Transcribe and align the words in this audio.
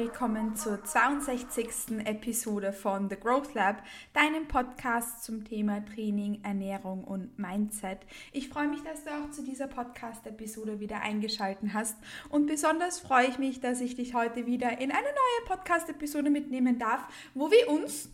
willkommen 0.00 0.56
zur 0.56 0.82
62. 0.82 2.06
Episode 2.06 2.72
von 2.72 3.10
The 3.10 3.16
Growth 3.16 3.52
Lab, 3.52 3.84
deinem 4.14 4.48
Podcast 4.48 5.24
zum 5.24 5.44
Thema 5.44 5.84
Training, 5.84 6.42
Ernährung 6.42 7.04
und 7.04 7.38
Mindset. 7.38 7.98
Ich 8.32 8.48
freue 8.48 8.68
mich, 8.68 8.82
dass 8.82 9.04
du 9.04 9.10
auch 9.10 9.30
zu 9.30 9.44
dieser 9.44 9.66
Podcast-Episode 9.66 10.80
wieder 10.80 11.02
eingeschaltet 11.02 11.74
hast 11.74 11.98
und 12.30 12.46
besonders 12.46 12.98
freue 12.98 13.26
ich 13.26 13.38
mich, 13.38 13.60
dass 13.60 13.82
ich 13.82 13.94
dich 13.94 14.14
heute 14.14 14.46
wieder 14.46 14.78
in 14.80 14.90
eine 14.90 15.02
neue 15.02 15.46
Podcast-Episode 15.48 16.30
mitnehmen 16.30 16.78
darf, 16.78 17.04
wo 17.34 17.50
wir 17.50 17.68
uns 17.68 18.08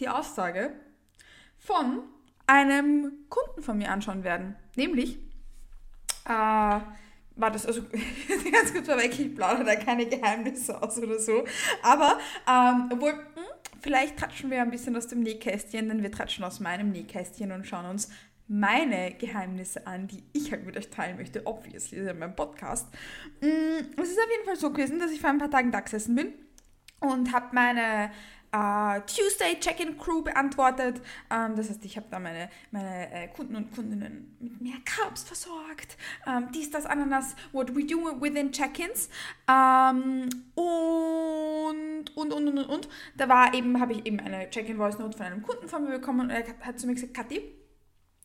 die 0.00 0.08
Aussage 0.08 0.72
von 1.58 2.02
einem 2.48 3.12
Kunden 3.28 3.62
von 3.62 3.78
mir 3.78 3.92
anschauen 3.92 4.24
werden, 4.24 4.56
nämlich 4.74 5.20
äh, 6.24 6.80
war 7.36 7.50
das, 7.50 7.66
also 7.66 7.82
ganz 8.52 8.72
kurz 8.72 8.86
vorweg, 8.86 9.18
ich 9.18 9.34
plaudere 9.34 9.64
da 9.64 9.76
keine 9.76 10.06
Geheimnisse 10.06 10.82
aus 10.82 10.98
oder 10.98 11.18
so. 11.18 11.44
Aber, 11.82 12.18
ähm, 12.48 12.90
obwohl, 12.92 13.12
hm, 13.12 13.44
vielleicht 13.80 14.16
tratschen 14.16 14.50
wir 14.50 14.62
ein 14.62 14.70
bisschen 14.70 14.96
aus 14.96 15.06
dem 15.06 15.20
Nähkästchen, 15.20 15.88
denn 15.88 16.02
wir 16.02 16.10
tratschen 16.10 16.44
aus 16.44 16.60
meinem 16.60 16.90
Nähkästchen 16.90 17.52
und 17.52 17.66
schauen 17.66 17.86
uns 17.86 18.10
meine 18.48 19.12
Geheimnisse 19.12 19.86
an, 19.86 20.06
die 20.06 20.22
ich 20.32 20.52
halt 20.52 20.64
mit 20.64 20.76
euch 20.76 20.88
teilen 20.88 21.16
möchte, 21.16 21.46
obviously, 21.46 21.98
in 21.98 22.18
meinem 22.18 22.36
Podcast. 22.36 22.86
Hm, 23.40 23.90
es 24.00 24.10
ist 24.10 24.18
auf 24.18 24.30
jeden 24.30 24.44
Fall 24.46 24.56
so 24.56 24.70
gewesen, 24.70 24.98
dass 24.98 25.10
ich 25.10 25.20
vor 25.20 25.30
ein 25.30 25.38
paar 25.38 25.50
Tagen 25.50 25.72
da 25.72 25.80
gesessen 25.80 26.14
bin 26.14 26.32
und 27.00 27.32
habe 27.32 27.54
meine 27.54 28.10
Uh, 28.54 29.00
Tuesday 29.06 29.58
Check-in 29.60 29.98
Crew 29.98 30.22
beantwortet. 30.22 31.02
Ähm, 31.30 31.56
das 31.56 31.68
heißt, 31.68 31.84
ich 31.84 31.96
habe 31.96 32.06
da 32.10 32.18
meine, 32.18 32.48
meine 32.70 33.12
äh, 33.12 33.28
Kunden 33.28 33.56
und 33.56 33.74
Kundinnen 33.74 34.36
mit 34.40 34.60
mehr 34.60 34.78
Carbs 34.84 35.24
versorgt. 35.24 35.96
Ähm, 36.26 36.48
dies, 36.54 36.70
das, 36.70 36.86
Ananas, 36.86 37.34
what 37.52 37.74
we 37.74 37.84
do 37.84 37.98
within 38.20 38.52
Check-ins. 38.52 39.10
Ähm, 39.48 40.28
und, 40.54 42.16
und, 42.16 42.32
und, 42.32 42.48
und, 42.48 42.58
und. 42.58 42.88
Da 43.16 43.28
war 43.28 43.52
eben, 43.52 43.80
habe 43.80 43.94
ich 43.94 44.06
eben 44.06 44.20
eine 44.20 44.48
Check-in-Voice-Note 44.48 45.16
von 45.16 45.26
einem 45.26 45.42
Kunden 45.42 45.68
von 45.68 45.84
mir 45.84 45.98
bekommen 45.98 46.20
und 46.20 46.30
er 46.30 46.44
hat 46.62 46.78
zu 46.78 46.86
mir 46.86 46.94
gesagt, 46.94 47.14
Kathi, 47.14 47.42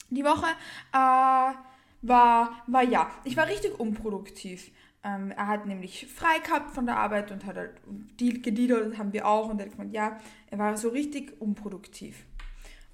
die 0.09 0.23
Woche 0.23 0.47
uh, 0.94 1.56
war, 2.02 2.63
war 2.67 2.83
ja, 2.83 3.09
ich 3.23 3.35
war 3.38 3.47
richtig 3.47 3.80
unproduktiv. 3.80 4.72
Ähm, 5.03 5.31
er 5.31 5.47
hat 5.47 5.66
nämlich 5.66 6.07
frei 6.07 6.39
gehabt 6.39 6.71
von 6.71 6.85
der 6.85 6.97
Arbeit 6.97 7.31
und 7.31 7.45
hat 7.45 7.55
halt 7.55 7.81
gediedelt, 8.17 8.97
haben 8.97 9.13
wir 9.13 9.27
auch. 9.27 9.49
Und 9.49 9.59
er 9.59 9.66
hat 9.66 9.71
gemeint, 9.71 9.94
ja, 9.94 10.17
er 10.49 10.57
war 10.57 10.77
so 10.77 10.89
richtig 10.89 11.41
unproduktiv. 11.41 12.25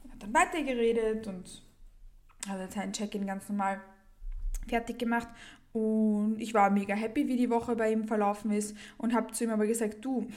Und 0.03 0.13
hat 0.13 0.23
dann 0.23 0.33
weitergeredet 0.33 1.28
und 1.28 1.63
hat 2.47 2.59
halt 2.59 2.72
seinen 2.72 2.94
Check-in 2.94 3.28
ganz 3.28 3.50
normal 3.50 3.81
fertig 4.67 5.00
gemacht. 5.00 5.28
Und 5.73 6.38
ich 6.39 6.53
war 6.53 6.69
mega 6.69 6.95
happy, 6.95 7.28
wie 7.28 7.35
die 7.35 7.50
Woche 7.50 7.75
bei 7.75 7.91
ihm 7.91 8.05
verlaufen 8.05 8.52
ist 8.52 8.75
und 8.97 9.13
habe 9.13 9.31
zu 9.33 9.44
ihm 9.44 9.52
aber 9.52 9.67
gesagt, 9.67 10.03
du, 10.03 10.28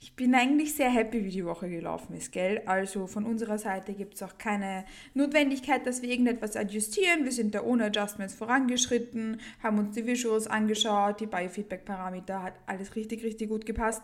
ich 0.00 0.14
bin 0.14 0.34
eigentlich 0.34 0.74
sehr 0.74 0.90
happy, 0.90 1.24
wie 1.24 1.30
die 1.30 1.44
Woche 1.44 1.68
gelaufen 1.68 2.14
ist, 2.14 2.30
gell? 2.30 2.62
Also 2.66 3.08
von 3.08 3.24
unserer 3.24 3.58
Seite 3.58 3.94
gibt 3.94 4.14
es 4.14 4.22
auch 4.22 4.38
keine 4.38 4.84
Notwendigkeit, 5.14 5.86
dass 5.86 6.02
wir 6.02 6.08
irgendetwas 6.08 6.56
adjustieren. 6.56 7.24
Wir 7.24 7.32
sind 7.32 7.54
da 7.54 7.62
ohne 7.62 7.86
Adjustments 7.86 8.34
vorangeschritten, 8.34 9.40
haben 9.60 9.78
uns 9.78 9.96
die 9.96 10.06
Visuals 10.06 10.46
angeschaut, 10.46 11.20
die 11.20 11.26
Biofeedback-Parameter, 11.26 12.42
hat 12.42 12.54
alles 12.66 12.94
richtig, 12.94 13.24
richtig 13.24 13.48
gut 13.48 13.66
gepasst. 13.66 14.02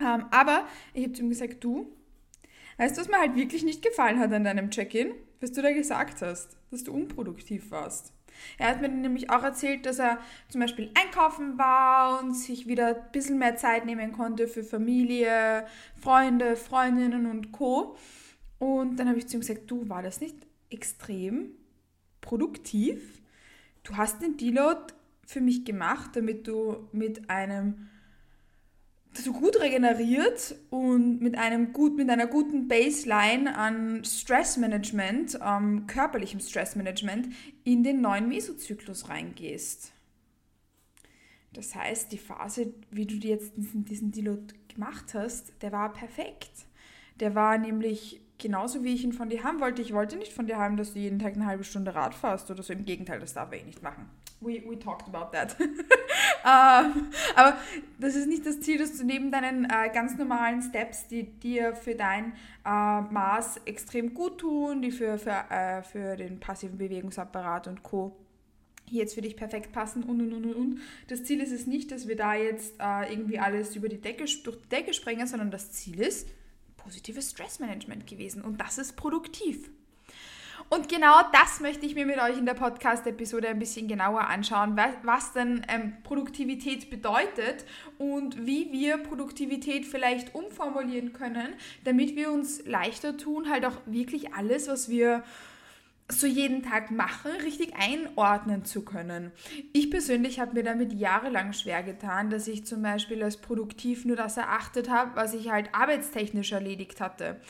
Ähm, 0.00 0.24
aber 0.32 0.66
ich 0.94 1.04
habe 1.04 1.12
zu 1.12 1.22
ihm 1.22 1.30
gesagt, 1.30 1.62
du, 1.62 1.92
weißt 2.78 2.96
du, 2.96 3.00
was 3.00 3.08
mir 3.08 3.18
halt 3.18 3.36
wirklich 3.36 3.62
nicht 3.62 3.82
gefallen 3.82 4.18
hat 4.18 4.32
an 4.32 4.44
deinem 4.44 4.70
Check-in? 4.70 5.12
Was 5.40 5.52
du 5.52 5.62
da 5.62 5.70
gesagt 5.70 6.22
hast, 6.22 6.56
dass 6.72 6.82
du 6.82 6.92
unproduktiv 6.92 7.70
warst. 7.70 8.12
Er 8.58 8.68
hat 8.68 8.80
mir 8.80 8.88
nämlich 8.88 9.30
auch 9.30 9.42
erzählt, 9.42 9.86
dass 9.86 9.98
er 9.98 10.18
zum 10.48 10.60
Beispiel 10.60 10.90
einkaufen 10.94 11.58
war 11.58 12.20
und 12.20 12.34
sich 12.34 12.66
wieder 12.66 12.88
ein 12.88 13.12
bisschen 13.12 13.38
mehr 13.38 13.56
Zeit 13.56 13.86
nehmen 13.86 14.12
konnte 14.12 14.48
für 14.48 14.64
Familie, 14.64 15.66
Freunde, 16.00 16.56
Freundinnen 16.56 17.26
und 17.26 17.52
Co. 17.52 17.96
Und 18.58 18.96
dann 18.96 19.08
habe 19.08 19.18
ich 19.18 19.28
zu 19.28 19.36
ihm 19.36 19.40
gesagt, 19.40 19.70
du, 19.70 19.88
war 19.88 20.02
das 20.02 20.20
nicht 20.20 20.36
extrem 20.70 21.50
produktiv? 22.20 23.22
Du 23.84 23.96
hast 23.96 24.22
den 24.22 24.36
Deload 24.36 24.92
für 25.26 25.40
mich 25.40 25.64
gemacht, 25.64 26.10
damit 26.14 26.46
du 26.48 26.88
mit 26.92 27.30
einem 27.30 27.88
so 29.18 29.32
gut 29.32 29.60
regeneriert 29.60 30.56
und 30.70 31.20
mit 31.20 31.36
einem 31.36 31.72
gut, 31.72 31.96
mit 31.96 32.08
einer 32.10 32.26
guten 32.26 32.68
Baseline 32.68 33.56
an 33.56 34.04
Stressmanagement, 34.04 35.38
ähm, 35.44 35.86
körperlichem 35.86 36.40
Stressmanagement 36.40 37.28
in 37.64 37.82
den 37.82 38.00
neuen 38.00 38.28
Mesozyklus 38.28 39.08
reingehst. 39.08 39.92
Das 41.52 41.74
heißt, 41.74 42.12
die 42.12 42.18
Phase, 42.18 42.72
wie 42.90 43.06
du 43.06 43.14
jetzt 43.14 43.56
diesen, 43.56 43.84
diesen 43.84 44.12
Deload 44.12 44.54
gemacht 44.68 45.14
hast, 45.14 45.52
der 45.62 45.72
war 45.72 45.92
perfekt. 45.92 46.50
Der 47.20 47.34
war 47.34 47.58
nämlich 47.58 48.20
genauso, 48.38 48.84
wie 48.84 48.94
ich 48.94 49.04
ihn 49.04 49.12
von 49.12 49.28
dir 49.28 49.42
haben 49.42 49.60
wollte. 49.60 49.82
Ich 49.82 49.92
wollte 49.92 50.16
nicht 50.16 50.32
von 50.32 50.46
dir 50.46 50.58
haben, 50.58 50.76
dass 50.76 50.92
du 50.92 51.00
jeden 51.00 51.18
Tag 51.18 51.34
eine 51.34 51.46
halbe 51.46 51.64
Stunde 51.64 51.94
Rad 51.94 52.14
fährst 52.14 52.50
oder 52.50 52.62
so. 52.62 52.72
Im 52.72 52.84
Gegenteil, 52.84 53.18
das 53.18 53.34
darf 53.34 53.52
ich 53.52 53.64
nicht 53.64 53.82
machen. 53.82 54.08
We, 54.40 54.62
we 54.64 54.78
talked 54.78 55.08
about 55.08 55.32
that. 55.32 55.56
ähm, 55.60 57.08
aber 57.34 57.58
das 57.98 58.14
ist 58.14 58.28
nicht 58.28 58.46
das 58.46 58.60
Ziel, 58.60 58.78
dass 58.78 58.96
du 58.96 59.04
neben 59.04 59.32
deinen 59.32 59.64
äh, 59.64 59.90
ganz 59.92 60.16
normalen 60.16 60.62
Steps, 60.62 61.08
die 61.08 61.24
dir 61.24 61.74
für 61.74 61.96
dein 61.96 62.32
äh, 62.64 63.00
Maß 63.00 63.62
extrem 63.64 64.14
gut 64.14 64.38
tun, 64.38 64.80
die 64.80 64.92
für, 64.92 65.18
für, 65.18 65.44
äh, 65.50 65.82
für 65.82 66.16
den 66.16 66.38
passiven 66.38 66.78
Bewegungsapparat 66.78 67.66
und 67.66 67.82
Co 67.82 68.16
jetzt 68.90 69.14
für 69.14 69.20
dich 69.20 69.36
perfekt 69.36 69.72
passen 69.72 70.02
und 70.02 70.20
und 70.20 70.32
und 70.32 70.46
und 70.46 70.54
und. 70.54 70.80
Das 71.08 71.24
Ziel 71.24 71.40
ist 71.40 71.52
es 71.52 71.66
nicht, 71.66 71.90
dass 71.90 72.08
wir 72.08 72.16
da 72.16 72.34
jetzt 72.34 72.74
äh, 72.80 73.12
irgendwie 73.12 73.38
alles 73.38 73.76
über 73.76 73.88
die 73.88 74.00
Decke, 74.00 74.24
durch 74.44 74.56
die 74.56 74.68
Decke 74.68 74.94
sprengen, 74.94 75.26
sondern 75.26 75.50
das 75.50 75.72
Ziel 75.72 76.00
ist 76.00 76.26
positives 76.76 77.32
Stressmanagement 77.32 78.06
gewesen 78.06 78.42
und 78.42 78.60
das 78.60 78.78
ist 78.78 78.96
produktiv. 78.96 79.70
Und 80.70 80.88
genau 80.88 81.22
das 81.32 81.60
möchte 81.60 81.86
ich 81.86 81.94
mir 81.94 82.04
mit 82.04 82.18
euch 82.18 82.36
in 82.36 82.44
der 82.44 82.54
Podcast-Episode 82.54 83.48
ein 83.48 83.58
bisschen 83.58 83.88
genauer 83.88 84.28
anschauen, 84.28 84.76
was, 84.76 84.90
was 85.02 85.32
denn 85.32 85.64
ähm, 85.68 85.94
Produktivität 86.02 86.90
bedeutet 86.90 87.64
und 87.96 88.46
wie 88.46 88.70
wir 88.70 88.98
Produktivität 88.98 89.86
vielleicht 89.86 90.34
umformulieren 90.34 91.14
können, 91.14 91.54
damit 91.84 92.16
wir 92.16 92.30
uns 92.30 92.66
leichter 92.66 93.16
tun, 93.16 93.48
halt 93.48 93.64
auch 93.64 93.78
wirklich 93.86 94.34
alles, 94.34 94.68
was 94.68 94.90
wir 94.90 95.24
so 96.10 96.26
jeden 96.26 96.62
Tag 96.62 96.90
machen, 96.90 97.30
richtig 97.44 97.74
einordnen 97.76 98.64
zu 98.64 98.82
können. 98.82 99.30
Ich 99.72 99.90
persönlich 99.90 100.40
habe 100.40 100.54
mir 100.54 100.62
damit 100.62 100.92
jahrelang 100.94 101.52
schwer 101.52 101.82
getan, 101.82 102.30
dass 102.30 102.48
ich 102.48 102.64
zum 102.64 102.82
Beispiel 102.82 103.22
als 103.22 103.36
produktiv 103.38 104.06
nur 104.06 104.16
das 104.16 104.38
erachtet 104.38 104.88
habe, 104.88 105.16
was 105.16 105.34
ich 105.34 105.50
halt 105.50 105.68
arbeitstechnisch 105.74 106.52
erledigt 106.52 107.00
hatte 107.02 107.40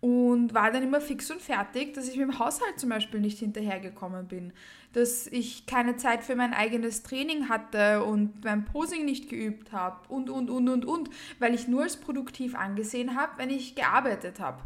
und 0.00 0.54
war 0.54 0.70
dann 0.70 0.82
immer 0.82 1.00
fix 1.00 1.30
und 1.30 1.40
fertig, 1.40 1.94
dass 1.94 2.08
ich 2.08 2.16
mit 2.16 2.28
dem 2.28 2.38
Haushalt 2.38 2.78
zum 2.78 2.90
Beispiel 2.90 3.20
nicht 3.20 3.38
hinterhergekommen 3.38 4.28
bin, 4.28 4.52
dass 4.92 5.26
ich 5.26 5.66
keine 5.66 5.96
Zeit 5.96 6.22
für 6.22 6.36
mein 6.36 6.54
eigenes 6.54 7.02
Training 7.02 7.48
hatte 7.48 8.04
und 8.04 8.44
mein 8.44 8.64
Posing 8.64 9.04
nicht 9.04 9.28
geübt 9.28 9.72
habe 9.72 9.96
und, 10.08 10.30
und, 10.30 10.50
und, 10.50 10.68
und, 10.68 10.84
und, 10.84 11.10
weil 11.38 11.54
ich 11.54 11.66
nur 11.68 11.82
als 11.82 11.96
produktiv 11.96 12.54
angesehen 12.54 13.16
habe, 13.16 13.32
wenn 13.38 13.50
ich 13.50 13.74
gearbeitet 13.74 14.40
habe 14.40 14.62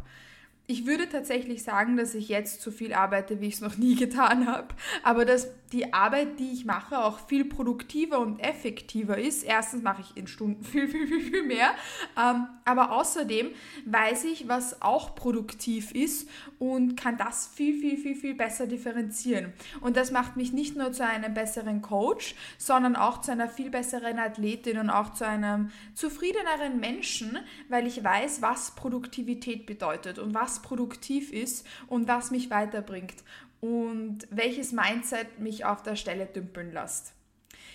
ich 0.65 0.85
würde 0.85 1.09
tatsächlich 1.09 1.63
sagen, 1.63 1.97
dass 1.97 2.15
ich 2.15 2.29
jetzt 2.29 2.61
so 2.61 2.71
viel 2.71 2.93
arbeite, 2.93 3.41
wie 3.41 3.47
ich 3.47 3.55
es 3.55 3.61
noch 3.61 3.77
nie 3.77 3.95
getan 3.95 4.47
habe. 4.47 4.69
Aber 5.03 5.25
dass 5.25 5.49
die 5.73 5.91
Arbeit, 5.91 6.39
die 6.39 6.51
ich 6.51 6.65
mache, 6.65 6.99
auch 6.99 7.19
viel 7.27 7.45
produktiver 7.45 8.19
und 8.19 8.39
effektiver 8.39 9.17
ist. 9.17 9.43
Erstens 9.43 9.81
mache 9.81 10.01
ich 10.01 10.15
in 10.15 10.27
Stunden 10.27 10.63
viel, 10.63 10.87
viel, 10.87 11.07
viel, 11.07 11.21
viel 11.21 11.43
mehr. 11.43 11.71
Ähm, 12.17 12.47
aber 12.63 12.91
außerdem 12.91 13.49
weiß 13.85 14.25
ich, 14.25 14.47
was 14.47 14.81
auch 14.81 15.15
produktiv 15.15 15.91
ist 15.91 16.29
und 16.59 16.95
kann 16.95 17.17
das 17.17 17.47
viel, 17.47 17.79
viel, 17.79 17.97
viel, 17.97 18.15
viel 18.15 18.35
besser 18.35 18.67
differenzieren. 18.67 19.51
Und 19.81 19.97
das 19.97 20.11
macht 20.11 20.37
mich 20.37 20.53
nicht 20.53 20.77
nur 20.77 20.91
zu 20.91 21.05
einem 21.05 21.33
besseren 21.33 21.81
Coach, 21.81 22.35
sondern 22.57 22.95
auch 22.95 23.21
zu 23.21 23.31
einer 23.31 23.49
viel 23.49 23.71
besseren 23.71 24.19
Athletin 24.19 24.77
und 24.77 24.89
auch 24.91 25.13
zu 25.13 25.27
einem 25.27 25.71
zufriedeneren 25.95 26.79
Menschen, 26.79 27.39
weil 27.67 27.87
ich 27.87 28.03
weiß, 28.03 28.41
was 28.41 28.75
Produktivität 28.75 29.65
bedeutet 29.65 30.19
und 30.19 30.33
was 30.35 30.61
produktiv 30.61 31.33
ist 31.33 31.65
und 31.87 32.07
was 32.07 32.29
mich 32.29 32.51
weiterbringt 32.51 33.15
und 33.63 34.27
welches 34.29 34.73
Mindset 34.73 35.39
mich 35.39 35.63
auf 35.63 35.81
der 35.83 35.95
Stelle 35.95 36.25
dümpeln 36.25 36.73
lässt. 36.73 37.13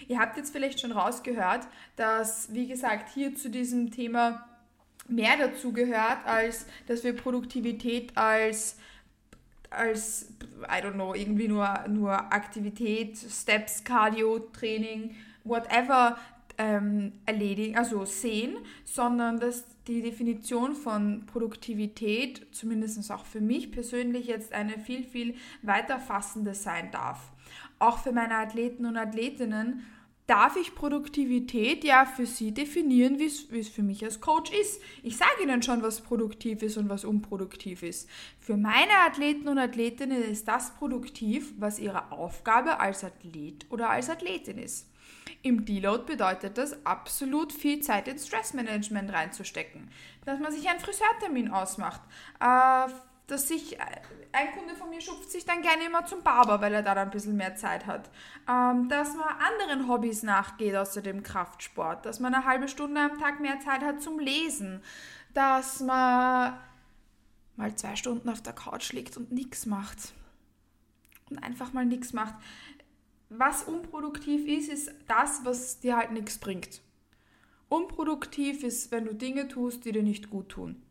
Ihr 0.07 0.19
habt 0.19 0.37
jetzt 0.37 0.53
vielleicht 0.53 0.81
schon 0.81 0.93
rausgehört, 0.93 1.67
dass, 1.97 2.53
wie 2.53 2.67
gesagt, 2.67 3.09
hier 3.15 3.35
zu 3.35 3.49
diesem 3.49 3.91
Thema 3.91 4.47
mehr 5.09 5.39
dazu 5.39 5.73
gehört, 5.73 6.27
als 6.27 6.67
dass 6.89 7.05
wir 7.05 7.17
Produktivität 7.17 8.15
als 8.19 8.77
als, 9.71 10.33
I 10.63 10.83
don't 10.83 10.93
know, 10.93 11.15
irgendwie 11.15 11.49
nur, 11.49 11.85
nur 11.89 12.13
Aktivität, 12.33 13.19
Steps, 13.19 13.85
Cardio, 13.85 14.39
Training, 14.39 15.15
whatever 15.45 16.19
ähm, 16.59 17.13
erledigen, 17.25 17.77
also 17.77 18.05
sehen, 18.05 18.57
sondern 18.85 19.39
dass 19.39 19.65
die 19.87 20.03
Definition 20.03 20.75
von 20.75 21.25
Produktivität, 21.27 22.47
zumindest 22.53 23.11
auch 23.11 23.25
für 23.25 23.41
mich 23.41 23.71
persönlich, 23.73 24.27
jetzt 24.27 24.53
eine 24.53 24.79
viel, 24.79 25.05
viel 25.05 25.35
weiter 25.63 25.99
fassende 25.99 26.55
sein 26.55 26.91
darf. 26.91 27.33
Auch 27.79 27.99
für 27.99 28.13
meine 28.13 28.35
Athleten 28.35 28.87
und 28.87 28.97
Athletinnen 28.97 29.87
darf 30.27 30.57
ich 30.57 30.75
Produktivität 30.75 31.85
ja 31.85 32.05
für 32.05 32.27
Sie 32.27 32.53
definieren, 32.53 33.19
wie 33.19 33.25
es 33.59 33.69
für 33.69 33.83
mich 33.83 34.05
als 34.05 34.21
Coach 34.21 34.53
ist. 34.53 34.83
Ich 35.03 35.17
sage 35.17 35.43
Ihnen 35.43 35.63
schon, 35.63 35.83
was 35.83 36.03
produktiv 36.03 36.63
ist 36.63 36.77
und 36.77 36.91
was 36.91 37.05
unproduktiv 37.05 37.83
ist. 37.83 38.09
Für 38.39 38.59
meine 38.59 38.93
Athleten 39.07 39.49
und 39.49 39.59
Athletinnen 39.59 40.23
ist 40.23 40.47
das 40.47 40.75
produktiv, 40.75 41.55
was 41.57 41.79
ihre 41.79 42.13
Aufgabe 42.13 42.79
als 42.79 43.05
Athlet 43.05 43.65
oder 43.71 43.89
als 43.89 44.11
Athletin 44.11 44.59
ist. 44.59 44.87
Im 45.43 45.65
Deload 45.65 46.05
bedeutet 46.05 46.59
das, 46.59 46.85
absolut 46.87 47.53
viel 47.53 47.81
Zeit 47.81 48.09
ins 48.09 48.27
Stressmanagement 48.27 49.13
reinzustecken. 49.13 49.91
Dass 50.25 50.39
man 50.39 50.53
sich 50.53 50.69
einen 50.69 50.81
Friseurtermin 50.81 51.51
ausmacht, 51.51 52.01
äh, 52.41 52.89
dass 53.29 53.47
sich 53.47 53.79
ein 53.81 54.53
Kunde 54.53 54.75
von 54.75 54.91
mir 54.91 55.01
schupft 55.01 55.31
sich 55.31 55.45
dann 55.45 55.63
gerne 55.63 55.85
immer 55.85 56.05
zum 56.07 56.23
Barber, 56.23 56.61
weil 56.61 56.73
er 56.75 56.83
da 56.83 56.95
dann 56.95 57.09
ein 57.09 57.11
bisschen 57.11 57.37
mehr 57.37 57.57
Zeit 57.57 57.87
hat. 57.87 58.11
Ähm, 58.49 58.89
dass 58.89 59.15
man 59.15 59.29
anderen 59.39 59.89
Hobbys 59.89 60.23
nachgeht 60.23 60.75
außer 60.75 61.03
dem 61.03 61.23
Kraftsport, 61.23 62.07
dass 62.07 62.21
man 62.21 62.35
eine 62.35 62.47
halbe 62.47 62.69
Stunde 62.69 63.01
am 63.01 63.19
Tag 63.19 63.41
mehr 63.41 63.61
Zeit 63.61 63.83
hat 63.83 64.03
zum 64.03 64.19
Lesen, 64.19 64.83
dass 65.35 65.81
man 65.81 66.59
mal 67.57 67.75
zwei 67.77 67.97
Stunden 67.97 68.29
auf 68.29 68.43
der 68.43 68.55
Couch 68.55 68.93
liegt 68.93 69.17
und 69.17 69.31
nichts 69.31 69.67
macht. 69.67 70.15
Und 71.29 71.43
einfach 71.43 71.75
mal 71.75 71.85
nichts 71.85 72.15
macht. 72.15 72.35
Was 73.31 73.63
unproduktiv 73.63 74.47
ist, 74.47 74.71
ist 74.71 74.91
das, 75.07 75.45
was 75.45 75.81
dir 75.81 75.97
halt 75.97 76.13
nichts 76.13 76.39
bringt. 76.39 76.81
Unproduktiv 77.69 78.63
ist, 78.65 78.91
wenn 78.91 79.05
du 79.05 79.15
Dinge 79.15 79.49
tust, 79.49 79.85
die 79.85 79.93
dir 79.93 80.03
nicht 80.03 80.31
gut 80.31 80.49
tun. 80.49 80.83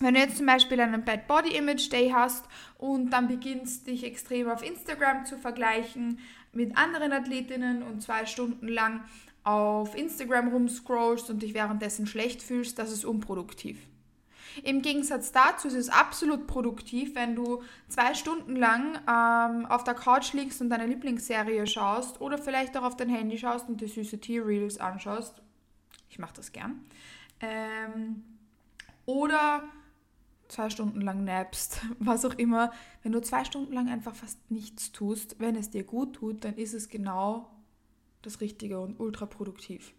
Wenn 0.00 0.14
du 0.14 0.20
jetzt 0.20 0.36
zum 0.36 0.46
Beispiel 0.46 0.80
einen 0.80 1.04
Bad 1.04 1.26
Body 1.28 1.56
Image 1.56 1.90
Day 1.90 2.10
hast 2.10 2.46
und 2.78 3.10
dann 3.10 3.28
beginnst 3.28 3.86
dich 3.86 4.04
extrem 4.04 4.48
auf 4.48 4.62
Instagram 4.62 5.24
zu 5.24 5.38
vergleichen 5.38 6.20
mit 6.52 6.76
anderen 6.76 7.12
Athletinnen 7.12 7.82
und 7.82 8.02
zwei 8.02 8.26
Stunden 8.26 8.68
lang 8.68 9.04
auf 9.44 9.96
Instagram 9.96 10.48
rumscrollst 10.48 11.30
und 11.30 11.42
dich 11.42 11.54
währenddessen 11.54 12.06
schlecht 12.06 12.42
fühlst, 12.42 12.78
das 12.78 12.92
ist 12.92 13.04
unproduktiv. 13.04 13.78
Im 14.64 14.82
Gegensatz 14.82 15.32
dazu 15.32 15.68
ist 15.68 15.74
es 15.74 15.88
absolut 15.88 16.46
produktiv, 16.46 17.14
wenn 17.14 17.34
du 17.34 17.62
zwei 17.88 18.14
Stunden 18.14 18.56
lang 18.56 18.98
ähm, 19.08 19.66
auf 19.66 19.84
der 19.84 19.94
Couch 19.94 20.32
liegst 20.32 20.60
und 20.60 20.70
deine 20.70 20.86
Lieblingsserie 20.86 21.66
schaust 21.66 22.20
oder 22.20 22.38
vielleicht 22.38 22.76
auch 22.76 22.82
auf 22.82 22.96
dein 22.96 23.08
Handy 23.08 23.38
schaust 23.38 23.68
und 23.68 23.80
die 23.80 23.86
süße 23.86 24.20
T-Reels 24.20 24.78
anschaust. 24.78 25.42
Ich 26.08 26.18
mache 26.18 26.34
das 26.34 26.52
gern. 26.52 26.84
Ähm, 27.40 28.24
oder 29.06 29.62
zwei 30.48 30.70
Stunden 30.70 31.00
lang 31.00 31.24
nappst, 31.24 31.80
was 31.98 32.24
auch 32.24 32.34
immer, 32.34 32.72
wenn 33.02 33.12
du 33.12 33.20
zwei 33.20 33.44
Stunden 33.44 33.72
lang 33.72 33.88
einfach 33.88 34.14
fast 34.14 34.50
nichts 34.50 34.92
tust, 34.92 35.36
wenn 35.38 35.56
es 35.56 35.70
dir 35.70 35.84
gut 35.84 36.16
tut, 36.16 36.44
dann 36.44 36.56
ist 36.56 36.74
es 36.74 36.88
genau 36.88 37.50
das 38.22 38.40
Richtige 38.40 38.80
und 38.80 38.98
ultra 38.98 39.26
produktiv. 39.26 39.94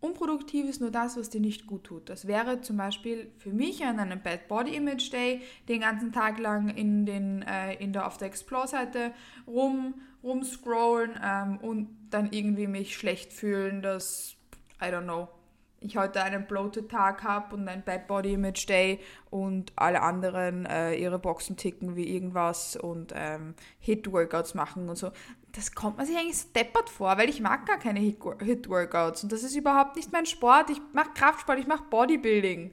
Unproduktiv 0.00 0.66
ist 0.66 0.80
nur 0.80 0.90
das, 0.90 1.18
was 1.18 1.28
dir 1.28 1.40
nicht 1.40 1.66
gut 1.66 1.84
tut. 1.84 2.08
Das 2.08 2.26
wäre 2.26 2.62
zum 2.62 2.78
Beispiel 2.78 3.30
für 3.36 3.50
mich 3.50 3.84
an 3.84 3.98
einem 3.98 4.22
Bad 4.22 4.48
Body 4.48 4.74
Image 4.74 5.12
Day 5.12 5.42
den 5.68 5.82
ganzen 5.82 6.10
Tag 6.10 6.38
lang 6.38 6.70
in, 6.70 7.04
den, 7.04 7.42
äh, 7.42 7.74
in 7.74 7.92
der, 7.92 8.06
auf 8.06 8.16
der 8.16 8.28
Explore-Seite 8.28 9.12
rum, 9.46 10.00
rumscrollen 10.22 11.20
ähm, 11.22 11.58
und 11.58 11.88
dann 12.08 12.32
irgendwie 12.32 12.66
mich 12.66 12.96
schlecht 12.96 13.32
fühlen, 13.32 13.82
dass, 13.82 14.36
I 14.80 14.86
don't 14.86 15.02
know, 15.02 15.28
ich 15.80 15.96
heute 15.96 16.22
einen 16.22 16.46
Bloated-Tag 16.46 17.22
habe 17.22 17.56
und 17.56 17.66
ein 17.68 17.82
Bad 17.82 18.06
Body 18.06 18.34
Image 18.34 18.68
Day 18.68 19.00
und 19.30 19.72
alle 19.76 20.02
anderen 20.02 20.66
äh, 20.66 20.94
ihre 20.94 21.18
Boxen 21.18 21.56
ticken 21.56 21.96
wie 21.96 22.14
irgendwas 22.14 22.76
und 22.76 23.12
ähm, 23.16 23.54
Hit-Workouts 23.78 24.54
machen 24.54 24.88
und 24.88 24.96
so. 24.96 25.10
Das 25.52 25.74
kommt 25.74 25.96
man 25.96 26.06
sich 26.06 26.16
eigentlich 26.16 26.36
steppert 26.36 26.88
vor, 26.90 27.16
weil 27.16 27.28
ich 27.28 27.40
mag 27.40 27.66
gar 27.66 27.78
keine 27.78 28.00
Hit-Workouts 28.00 29.24
und 29.24 29.32
das 29.32 29.42
ist 29.42 29.56
überhaupt 29.56 29.96
nicht 29.96 30.12
mein 30.12 30.26
Sport. 30.26 30.70
Ich 30.70 30.80
mache 30.92 31.10
Kraftsport, 31.14 31.58
ich 31.58 31.66
mache 31.66 31.84
Bodybuilding. 31.90 32.72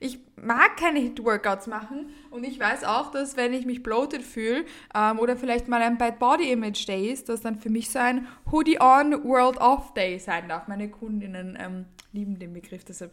Ich 0.00 0.20
mag 0.36 0.76
keine 0.76 1.00
Hit-Workouts 1.00 1.66
machen 1.66 2.10
und 2.30 2.44
ich 2.44 2.60
weiß 2.60 2.84
auch, 2.84 3.10
dass 3.10 3.36
wenn 3.36 3.52
ich 3.52 3.66
mich 3.66 3.82
bloated 3.82 4.22
fühle 4.22 4.64
ähm, 4.94 5.18
oder 5.18 5.36
vielleicht 5.36 5.66
mal 5.66 5.82
ein 5.82 5.98
Bad 5.98 6.18
Body 6.20 6.52
Image 6.52 6.86
Day 6.86 7.10
ist, 7.10 7.28
dass 7.28 7.40
dann 7.40 7.56
für 7.56 7.70
mich 7.70 7.90
so 7.90 7.98
ein 7.98 8.28
Hoodie 8.52 8.80
On 8.80 9.24
World 9.24 9.58
Off 9.58 9.94
Day 9.94 10.18
sein 10.18 10.48
darf. 10.48 10.68
Meine 10.68 10.88
Kundinnen 10.88 11.58
ähm, 11.60 11.86
lieben 12.12 12.38
den 12.38 12.52
Begriff, 12.52 12.84
deshalb 12.84 13.12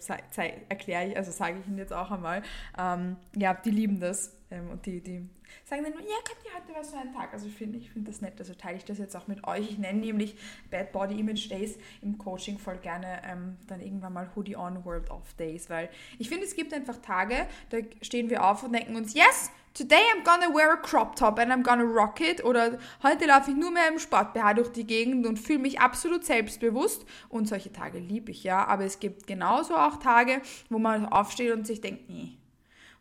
erkläre 0.69 1.07
ich, 1.07 1.17
also 1.17 1.31
sage 1.31 1.57
ich 1.59 1.67
ihn 1.67 1.77
jetzt 1.77 1.93
auch 1.93 2.11
einmal. 2.11 2.43
Ähm, 2.77 3.15
ja, 3.35 3.53
die 3.53 3.71
lieben 3.71 3.99
das 3.99 4.34
ähm, 4.51 4.69
und 4.69 4.85
die, 4.85 5.01
die 5.01 5.27
sagen 5.63 5.83
dann 5.83 5.93
ja, 5.93 6.15
Katja, 6.23 6.51
heute 6.55 6.75
war 6.75 6.83
so 6.83 6.97
ein 6.97 7.13
Tag. 7.13 7.33
Also 7.33 7.47
ich 7.47 7.55
finde 7.55 7.77
ich 7.77 7.89
find 7.89 8.07
das 8.07 8.21
nett, 8.21 8.33
also 8.39 8.53
teile 8.53 8.77
ich 8.77 8.85
das 8.85 8.97
jetzt 8.97 9.15
auch 9.15 9.27
mit 9.27 9.45
euch. 9.47 9.71
Ich 9.71 9.77
nenne 9.77 9.99
nämlich 9.99 10.35
Bad 10.69 10.91
Body 10.91 11.19
Image 11.19 11.49
Days 11.49 11.77
im 12.01 12.17
Coaching 12.17 12.59
voll 12.59 12.77
gerne 12.77 13.21
ähm, 13.25 13.57
dann 13.67 13.81
irgendwann 13.81 14.13
mal 14.13 14.29
Hoodie 14.35 14.55
On 14.55 14.85
World 14.85 15.09
Off 15.09 15.33
Days, 15.35 15.69
weil 15.69 15.89
ich 16.19 16.29
finde, 16.29 16.45
es 16.45 16.55
gibt 16.55 16.73
einfach 16.73 16.97
Tage, 16.97 17.47
da 17.69 17.77
stehen 18.01 18.29
wir 18.29 18.43
auf 18.45 18.63
und 18.63 18.73
denken 18.73 18.95
uns, 18.95 19.13
yes, 19.13 19.51
Today 19.77 19.99
I'm 20.15 20.23
gonna 20.23 20.55
wear 20.55 20.71
a 20.71 20.77
crop 20.77 21.17
top 21.17 21.37
and 21.37 21.51
I'm 21.51 21.61
gonna 21.61 21.83
rock 21.83 22.21
it. 22.21 22.41
Oder 22.45 22.79
heute 23.03 23.25
laufe 23.25 23.51
ich 23.51 23.57
nur 23.57 23.71
mehr 23.71 23.89
im 23.89 23.99
Sport-BH 23.99 24.53
durch 24.53 24.69
die 24.69 24.87
Gegend 24.87 25.27
und 25.27 25.37
fühle 25.37 25.59
mich 25.59 25.81
absolut 25.81 26.23
selbstbewusst. 26.23 27.05
Und 27.27 27.49
solche 27.49 27.73
Tage 27.73 27.99
liebe 27.99 28.31
ich 28.31 28.45
ja. 28.45 28.65
Aber 28.65 28.85
es 28.85 29.01
gibt 29.01 29.27
genauso 29.27 29.75
auch 29.75 29.97
Tage, 29.97 30.41
wo 30.69 30.79
man 30.79 31.05
aufsteht 31.05 31.51
und 31.51 31.67
sich 31.67 31.81
denkt, 31.81 32.09
nee, 32.09 32.37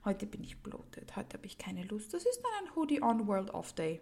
heute 0.05 0.27
bin 0.27 0.43
ich 0.43 0.59
bloated, 0.59 1.17
heute 1.17 1.39
habe 1.39 1.47
ich 1.47 1.59
keine 1.59 1.85
Lust. 1.85 2.13
Das 2.15 2.25
ist 2.25 2.41
dann 2.43 2.67
ein 2.67 2.77
Hoodie 2.77 3.03
on 3.03 3.27
World 3.27 3.53
Off 3.53 3.73
Day. 3.73 4.01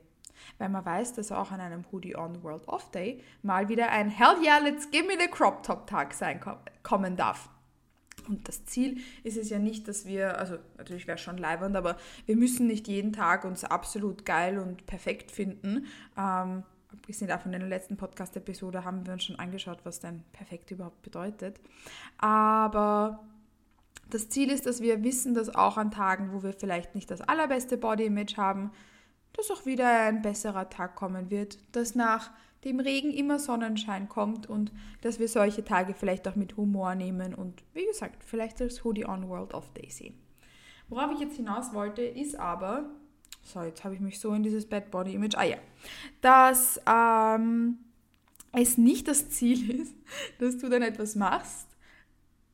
Weil 0.58 0.70
man 0.70 0.84
weiß, 0.84 1.12
dass 1.14 1.30
auch 1.30 1.50
an 1.50 1.60
einem 1.60 1.84
Hoodie 1.92 2.16
on 2.16 2.42
World 2.42 2.66
Off 2.66 2.90
Day 2.90 3.22
mal 3.42 3.68
wieder 3.68 3.90
ein 3.90 4.08
Hell 4.08 4.36
yeah, 4.42 4.58
let's 4.58 4.90
give 4.90 5.06
me 5.06 5.14
the 5.18 5.28
crop 5.28 5.62
top 5.62 5.86
Tag 5.86 6.14
sein 6.14 6.40
kommen 6.82 7.16
darf. 7.16 7.48
Und 8.28 8.48
das 8.48 8.64
Ziel 8.66 8.98
ist 9.24 9.36
es 9.36 9.50
ja 9.50 9.58
nicht, 9.58 9.88
dass 9.88 10.06
wir, 10.06 10.38
also 10.38 10.56
natürlich 10.78 11.06
wäre 11.06 11.16
es 11.16 11.22
schon 11.22 11.38
leibernd, 11.38 11.76
aber 11.76 11.96
wir 12.26 12.36
müssen 12.36 12.66
nicht 12.66 12.86
jeden 12.88 13.12
Tag 13.12 13.44
uns 13.44 13.64
absolut 13.64 14.24
geil 14.24 14.58
und 14.58 14.86
perfekt 14.86 15.30
finden. 15.30 15.86
Ähm, 16.16 16.62
abgesehen 16.92 17.28
davon, 17.28 17.52
in 17.52 17.60
der 17.60 17.68
letzten 17.68 17.96
Podcast-Episode 17.96 18.84
haben 18.84 19.06
wir 19.06 19.12
uns 19.12 19.24
schon 19.24 19.38
angeschaut, 19.38 19.80
was 19.84 20.00
denn 20.00 20.22
perfekt 20.32 20.70
überhaupt 20.70 21.02
bedeutet. 21.02 21.58
Aber 22.18 23.24
das 24.12 24.28
Ziel 24.28 24.50
ist, 24.50 24.66
dass 24.66 24.82
wir 24.82 25.02
wissen, 25.02 25.34
dass 25.34 25.54
auch 25.54 25.78
an 25.78 25.90
Tagen, 25.90 26.32
wo 26.32 26.42
wir 26.42 26.52
vielleicht 26.52 26.94
nicht 26.94 27.10
das 27.10 27.22
allerbeste 27.22 27.78
Body-Image 27.78 28.36
haben, 28.36 28.70
dass 29.32 29.50
auch 29.50 29.64
wieder 29.64 29.88
ein 29.88 30.20
besserer 30.20 30.68
Tag 30.68 30.96
kommen 30.96 31.30
wird, 31.30 31.58
dass 31.74 31.94
nach 31.94 32.30
dem 32.64 32.78
Regen 32.78 33.10
immer 33.10 33.38
Sonnenschein 33.38 34.08
kommt 34.08 34.48
und 34.48 34.70
dass 35.00 35.18
wir 35.18 35.28
solche 35.28 35.64
Tage 35.64 35.94
vielleicht 35.94 36.28
auch 36.28 36.36
mit 36.36 36.56
Humor 36.56 36.94
nehmen 36.94 37.34
und 37.34 37.64
wie 37.72 37.86
gesagt, 37.86 38.22
vielleicht 38.22 38.60
als 38.60 38.84
Hoodie 38.84 39.06
on 39.06 39.28
World 39.28 39.54
of 39.54 39.72
Day 39.72 39.90
sehen. 39.90 40.14
Worauf 40.88 41.10
ich 41.12 41.20
jetzt 41.20 41.36
hinaus 41.36 41.72
wollte, 41.72 42.02
ist 42.02 42.38
aber, 42.38 42.90
so 43.42 43.62
jetzt 43.62 43.82
habe 43.82 43.94
ich 43.94 44.00
mich 44.00 44.20
so 44.20 44.34
in 44.34 44.42
dieses 44.42 44.68
Bad 44.68 44.90
Body 44.90 45.14
Image, 45.14 45.36
ah 45.36 45.44
ja, 45.44 45.56
dass 46.20 46.78
ähm, 46.86 47.78
es 48.52 48.76
nicht 48.76 49.08
das 49.08 49.30
Ziel 49.30 49.70
ist, 49.82 49.94
dass 50.38 50.58
du 50.58 50.68
dann 50.68 50.82
etwas 50.82 51.16
machst, 51.16 51.66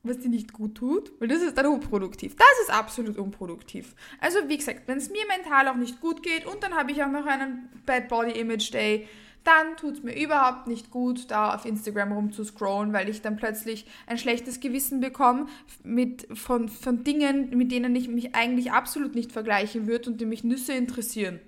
was 0.08 0.18
dir 0.18 0.28
nicht 0.28 0.52
gut 0.52 0.74
tut, 0.74 1.12
weil 1.20 1.28
das 1.28 1.42
ist 1.42 1.56
dann 1.56 1.66
unproduktiv. 1.66 2.36
Das 2.36 2.46
ist 2.62 2.70
absolut 2.70 3.18
unproduktiv. 3.18 3.94
Also 4.20 4.38
wie 4.48 4.56
gesagt, 4.56 4.82
wenn 4.86 4.98
es 4.98 5.10
mir 5.10 5.26
mental 5.26 5.68
auch 5.68 5.76
nicht 5.76 6.00
gut 6.00 6.22
geht 6.22 6.46
und 6.46 6.62
dann 6.62 6.74
habe 6.74 6.92
ich 6.92 7.02
auch 7.02 7.10
noch 7.10 7.26
einen 7.26 7.68
Bad 7.86 8.08
Body 8.08 8.38
Image 8.38 8.72
Day, 8.72 9.08
dann 9.44 9.76
tut 9.76 9.94
es 9.94 10.02
mir 10.02 10.14
überhaupt 10.20 10.66
nicht 10.66 10.90
gut, 10.90 11.30
da 11.30 11.54
auf 11.54 11.64
Instagram 11.64 12.12
rumzuscrollen, 12.12 12.92
weil 12.92 13.08
ich 13.08 13.22
dann 13.22 13.36
plötzlich 13.36 13.86
ein 14.06 14.18
schlechtes 14.18 14.60
Gewissen 14.60 15.00
bekomme 15.00 15.46
mit, 15.82 16.28
von, 16.36 16.68
von 16.68 17.02
Dingen, 17.02 17.56
mit 17.56 17.72
denen 17.72 17.96
ich 17.96 18.08
mich 18.08 18.34
eigentlich 18.34 18.72
absolut 18.72 19.14
nicht 19.14 19.32
vergleichen 19.32 19.86
würde 19.86 20.10
und 20.10 20.20
die 20.20 20.26
mich 20.26 20.44
Nüsse 20.44 20.74
interessieren. 20.74 21.40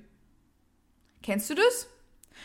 Kennst 1.22 1.50
du 1.50 1.54
das? 1.54 1.88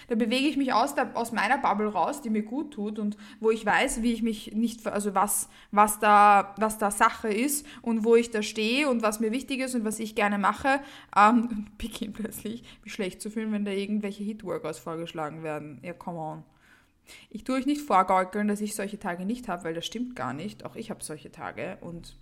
Da 0.07 0.15
bewege 0.15 0.47
ich 0.47 0.57
mich 0.57 0.73
aus, 0.73 0.95
der, 0.95 1.15
aus 1.15 1.31
meiner 1.31 1.57
Bubble 1.57 1.87
raus, 1.87 2.21
die 2.21 2.29
mir 2.29 2.43
gut 2.43 2.73
tut 2.73 2.99
und 2.99 3.17
wo 3.39 3.51
ich 3.51 3.65
weiß, 3.65 4.01
wie 4.01 4.13
ich 4.13 4.21
mich 4.21 4.53
nicht, 4.53 4.85
also 4.87 5.15
was, 5.15 5.49
was, 5.71 5.99
da, 5.99 6.53
was 6.57 6.77
da 6.77 6.91
Sache 6.91 7.29
ist 7.29 7.65
und 7.81 8.03
wo 8.03 8.15
ich 8.15 8.31
da 8.31 8.41
stehe 8.41 8.89
und 8.89 9.01
was 9.01 9.19
mir 9.19 9.31
wichtig 9.31 9.59
ist 9.59 9.75
und 9.75 9.85
was 9.85 9.99
ich 9.99 10.15
gerne 10.15 10.37
mache, 10.37 10.79
ähm, 11.15 11.67
beginne 11.77 12.13
plötzlich 12.13 12.63
mich 12.83 12.93
schlecht 12.93 13.21
zu 13.21 13.29
fühlen, 13.29 13.51
wenn 13.51 13.65
da 13.65 13.71
irgendwelche 13.71 14.23
Hit-Workouts 14.23 14.79
vorgeschlagen 14.79 15.43
werden. 15.43 15.79
Ja, 15.83 15.93
come 15.93 16.19
on. 16.19 16.43
Ich 17.29 17.43
tue 17.43 17.55
euch 17.55 17.65
nicht 17.65 17.81
vorgaukeln, 17.81 18.47
dass 18.47 18.61
ich 18.61 18.75
solche 18.75 18.97
Tage 18.97 19.25
nicht 19.25 19.47
habe, 19.47 19.63
weil 19.63 19.73
das 19.73 19.85
stimmt 19.85 20.15
gar 20.15 20.33
nicht. 20.33 20.65
Auch 20.65 20.75
ich 20.75 20.89
habe 20.89 21.03
solche 21.03 21.31
Tage 21.31 21.77
und 21.81 22.15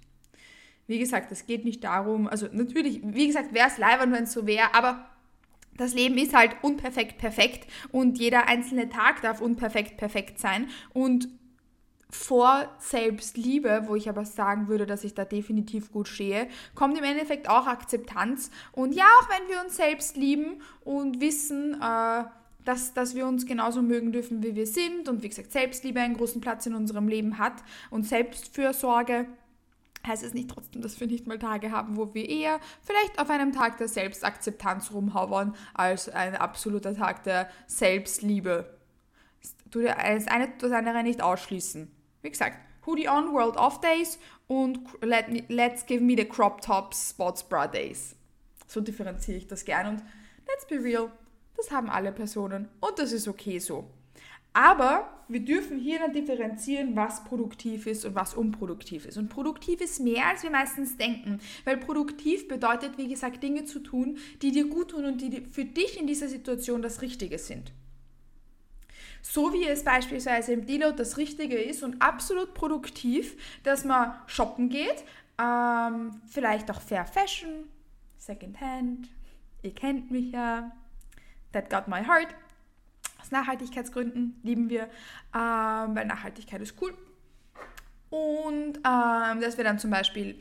wie 0.88 1.00
gesagt, 1.00 1.32
es 1.32 1.46
geht 1.46 1.63
nicht 1.63 1.84
darum, 1.84 2.27
also 2.27 2.48
natürlich, 2.51 3.01
wie 3.03 3.27
gesagt, 3.27 3.53
wäre 3.53 3.67
es 3.67 3.77
leider, 3.77 4.12
wenn 4.12 4.24
es 4.24 4.34
so 4.34 4.46
wäre, 4.46 4.74
aber 4.75 5.05
das 5.77 5.94
Leben 5.94 6.18
ist 6.18 6.36
halt 6.36 6.56
unperfekt 6.62 7.18
perfekt 7.18 7.68
und 7.92 8.20
jeder 8.20 8.48
einzelne 8.48 8.89
Tag 8.89 9.22
darf 9.22 9.42
unperfekt 9.42 9.98
perfekt 9.98 10.39
sein 10.39 10.68
und 10.94 11.27
vor 12.13 12.70
Selbstliebe, 12.77 13.84
wo 13.88 13.96
ich 13.96 14.08
aber 14.08 14.24
sagen 14.24 14.68
würde, 14.68 14.86
dass 14.86 15.03
ich 15.03 15.15
da 15.15 15.25
definitiv 15.25 15.92
gut 15.92 16.08
stehe, 16.08 16.48
kommt 16.75 16.98
im 16.98 17.03
Endeffekt 17.03 17.50
auch 17.50 17.65
Akzeptanz. 17.65 18.51
Und 18.72 18.94
ja, 18.94 19.06
auch 19.20 19.30
wenn 19.30 19.50
wir 19.50 19.63
uns 19.63 19.77
selbst 19.77 20.15
lieben 20.15 20.62
und 20.84 21.22
wissen, 21.22 21.74
äh, 21.82 22.24
dass, 22.65 22.94
dass 22.94 23.15
wir 23.15 23.25
uns 23.25 23.46
genauso 23.46 23.82
mögen 23.82 24.12
dürfen, 24.12 24.44
wie 24.44 24.56
wir 24.56 24.68
sind 24.68 25.10
und 25.10 25.24
wie 25.24 25.30
gesagt, 25.30 25.51
Selbstliebe 25.51 26.00
einen 26.00 26.15
großen 26.15 26.39
Platz 26.39 26.65
in 26.65 26.75
unserem 26.75 27.08
Leben 27.08 27.39
hat 27.39 27.63
und 27.89 28.03
Selbstfürsorge 28.03 29.27
heißt 30.05 30.24
es 30.24 30.33
nicht 30.33 30.50
trotzdem, 30.50 30.81
dass 30.81 31.00
wir 31.00 31.07
nicht 31.07 31.27
mal 31.27 31.39
Tage 31.39 31.72
haben, 31.72 31.98
wo 31.98 32.13
wir 32.13 32.27
eher 32.27 32.60
vielleicht 32.81 33.19
auf 33.19 33.29
einem 33.29 33.51
Tag 33.51 33.77
der 33.77 33.88
Selbstakzeptanz 33.88 34.91
rumhauern, 34.91 35.55
als 35.74 36.10
ein 36.10 36.36
absoluter 36.36 36.95
Tag 36.95 37.24
der 37.24 37.50
Selbstliebe. 37.67 38.77
Du 39.72 39.81
das 39.81 40.27
eine 40.27 40.50
das 40.60 40.72
andere 40.72 41.03
nicht 41.03 41.22
ausschließen. 41.22 41.91
Wie 42.22 42.29
gesagt, 42.29 42.57
Hoodie 42.86 43.07
on, 43.07 43.33
World 43.33 43.57
Off 43.57 43.79
Days 43.81 44.19
und 44.48 44.79
let 45.01 45.29
me, 45.29 45.43
Let's 45.48 45.86
Give 45.86 46.03
Me 46.03 46.15
the 46.17 46.25
Crop 46.25 46.62
Tops 46.62 47.12
Sports 47.12 47.43
Bra 47.43 47.67
Days. 47.67 48.15
So 48.67 48.81
differenziere 48.81 49.38
ich 49.38 49.48
das 49.48 49.65
gern 49.65 49.88
und 49.88 50.03
let's 50.48 50.67
be 50.67 50.83
real, 50.83 51.12
das 51.55 51.72
haben 51.72 51.89
alle 51.89 52.12
Personen 52.12 52.67
und 52.81 53.00
das 53.00 53.12
ist 53.12 53.27
okay 53.27 53.60
so. 53.60 53.89
Aber 54.53 55.10
wir 55.27 55.39
dürfen 55.39 55.79
hier 55.79 56.00
dann 56.00 56.13
differenzieren, 56.13 56.95
was 56.95 57.24
produktiv 57.24 57.88
ist 57.88 58.05
und 58.05 58.13
was 58.13 58.36
unproduktiv 58.36 59.05
ist. 59.05 59.17
Und 59.17 59.29
produktiv 59.29 59.81
ist 59.81 60.00
mehr, 60.00 60.27
als 60.27 60.43
wir 60.43 60.51
meistens 60.51 60.95
denken. 60.98 61.39
Weil 61.65 61.77
produktiv 61.77 62.48
bedeutet, 62.48 62.98
wie 62.98 63.07
gesagt, 63.07 63.41
Dinge 63.41 63.65
zu 63.65 63.79
tun, 63.79 64.17
die 64.41 64.51
dir 64.51 64.67
gut 64.67 64.91
tun 64.91 65.05
und 65.05 65.22
die 65.22 65.41
für 65.51 65.65
dich 65.65 66.00
in 66.00 66.07
dieser 66.07 66.27
Situation 66.27 66.81
das 66.81 67.01
Richtige 67.01 67.39
sind. 67.39 67.72
So 69.24 69.53
wie 69.53 69.65
es 69.65 69.83
beispielsweise 69.83 70.51
im 70.51 70.65
Deload 70.65 70.98
das 70.98 71.17
Richtige 71.17 71.57
ist 71.57 71.81
und 71.81 72.01
absolut 72.01 72.53
produktiv, 72.53 73.38
dass 73.63 73.86
man 73.86 74.13
shoppen 74.27 74.69
geht, 74.69 75.03
ähm, 75.41 76.22
vielleicht 76.27 76.69
auch 76.69 76.81
Fair 76.81 77.05
Fashion, 77.05 77.69
Secondhand, 78.17 79.10
ihr 79.63 79.74
kennt 79.74 80.12
mich 80.12 80.33
ja, 80.33 80.72
That 81.53 81.69
Got 81.69 81.88
My 81.88 82.03
Heart, 82.03 82.36
aus 83.24 83.32
Nachhaltigkeitsgründen 83.32 84.39
lieben 84.44 84.70
wir, 84.70 84.84
ähm, 85.34 85.96
weil 85.96 86.06
Nachhaltigkeit 86.06 86.62
ist 86.62 86.75
cool. 86.82 86.94
Und 88.10 88.77
ähm, 88.77 89.42
dass 89.42 89.58
wir 89.58 89.63
dann 89.63 89.80
zum 89.80 89.89
Beispiel 89.89 90.38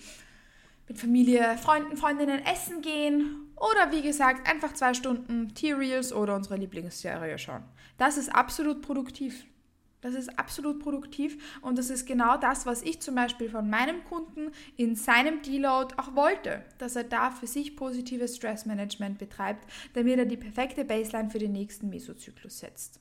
mit 0.89 0.99
Familie, 0.99 1.57
Freunden, 1.59 1.97
Freundinnen 1.97 2.45
essen 2.45 2.83
gehen 2.83 3.53
oder 3.57 3.93
wie 3.93 4.03
gesagt 4.03 4.49
einfach 4.51 4.75
zwei 4.75 4.95
Stunden 4.95 5.55
T-Reels 5.55 6.13
oder 6.13 6.35
unsere 6.35 6.57
Lieblingsserie 6.57 7.39
schauen. 7.39 7.63
Das 7.99 8.17
ist 8.17 8.35
absolut 8.35 8.83
produktiv. 8.83 9.47
Das 10.03 10.15
ist 10.15 10.39
absolut 10.39 10.81
produktiv 10.81 11.59
und 11.63 11.79
das 11.79 11.89
ist 11.89 12.07
genau 12.07 12.37
das, 12.37 12.67
was 12.67 12.83
ich 12.83 13.01
zum 13.01 13.15
Beispiel 13.15 13.49
von 13.49 13.71
meinem 13.71 14.05
Kunden 14.05 14.51
in 14.77 14.97
seinem 14.97 15.43
Deload 15.43 15.95
auch 15.97 16.15
wollte, 16.15 16.63
dass 16.79 16.97
er 16.97 17.05
da 17.05 17.31
für 17.31 17.47
sich 17.47 17.77
positives 17.77 18.37
Stressmanagement 18.37 19.19
betreibt, 19.19 19.65
damit 19.95 20.19
er 20.19 20.27
die 20.27 20.37
perfekte 20.37 20.85
Baseline 20.85 21.31
für 21.31 21.39
den 21.39 21.53
nächsten 21.53 21.89
Mesozyklus 21.89 22.59
setzt. 22.59 23.01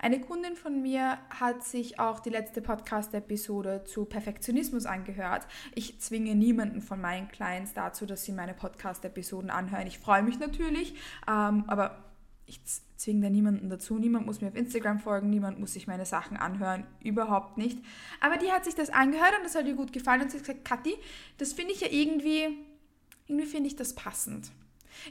Eine 0.00 0.20
Kundin 0.20 0.56
von 0.56 0.82
mir 0.82 1.18
hat 1.30 1.62
sich 1.62 2.00
auch 2.00 2.18
die 2.18 2.30
letzte 2.30 2.60
Podcast-Episode 2.60 3.84
zu 3.84 4.04
Perfektionismus 4.04 4.84
angehört. 4.84 5.46
Ich 5.76 6.00
zwinge 6.00 6.34
niemanden 6.34 6.82
von 6.82 7.00
meinen 7.00 7.28
Clients 7.28 7.72
dazu, 7.72 8.04
dass 8.04 8.24
sie 8.24 8.32
meine 8.32 8.52
Podcast-Episoden 8.52 9.50
anhören. 9.50 9.86
Ich 9.86 10.00
freue 10.00 10.24
mich 10.24 10.40
natürlich, 10.40 10.96
ähm, 11.28 11.62
aber 11.68 12.11
ich 12.52 12.60
zwinge 12.96 13.22
da 13.22 13.30
niemanden 13.30 13.68
dazu. 13.68 13.98
Niemand 13.98 14.26
muss 14.26 14.40
mir 14.40 14.48
auf 14.48 14.54
Instagram 14.54 15.00
folgen, 15.00 15.30
niemand 15.30 15.58
muss 15.58 15.72
sich 15.72 15.86
meine 15.86 16.06
Sachen 16.06 16.36
anhören, 16.36 16.86
überhaupt 17.02 17.58
nicht. 17.58 17.78
Aber 18.20 18.36
die 18.36 18.52
hat 18.52 18.64
sich 18.64 18.74
das 18.74 18.90
angehört 18.90 19.32
und 19.38 19.44
das 19.44 19.54
hat 19.54 19.66
ihr 19.66 19.74
gut 19.74 19.92
gefallen 19.92 20.22
und 20.22 20.30
sie 20.30 20.38
hat 20.38 20.44
gesagt, 20.44 20.64
Kathi, 20.64 20.94
das 21.38 21.52
finde 21.52 21.72
ich 21.72 21.80
ja 21.80 21.88
irgendwie, 21.90 22.58
irgendwie 23.26 23.46
finde 23.46 23.68
ich 23.68 23.76
das 23.76 23.94
passend. 23.94 24.52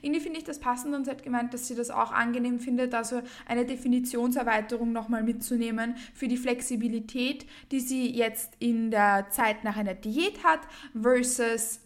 Irgendwie 0.02 0.22
finde 0.22 0.38
ich 0.38 0.46
das 0.46 0.60
passend 0.60 0.94
und 0.94 1.06
sie 1.06 1.12
hat 1.12 1.24
gemeint, 1.24 1.54
dass 1.54 1.68
sie 1.68 1.76
das 1.76 1.90
auch 1.90 2.12
angenehm 2.12 2.60
findet, 2.60 2.94
also 2.94 3.22
eine 3.48 3.66
Definitionserweiterung 3.66 4.92
nochmal 4.92 5.24
mitzunehmen 5.24 5.96
für 6.14 6.28
die 6.28 6.38
Flexibilität, 6.38 7.46
die 7.72 7.80
sie 7.80 8.16
jetzt 8.16 8.54
in 8.60 8.92
der 8.92 9.30
Zeit 9.32 9.64
nach 9.64 9.78
einer 9.78 9.96
Diät 9.96 10.44
hat, 10.44 10.62
versus 11.00 11.80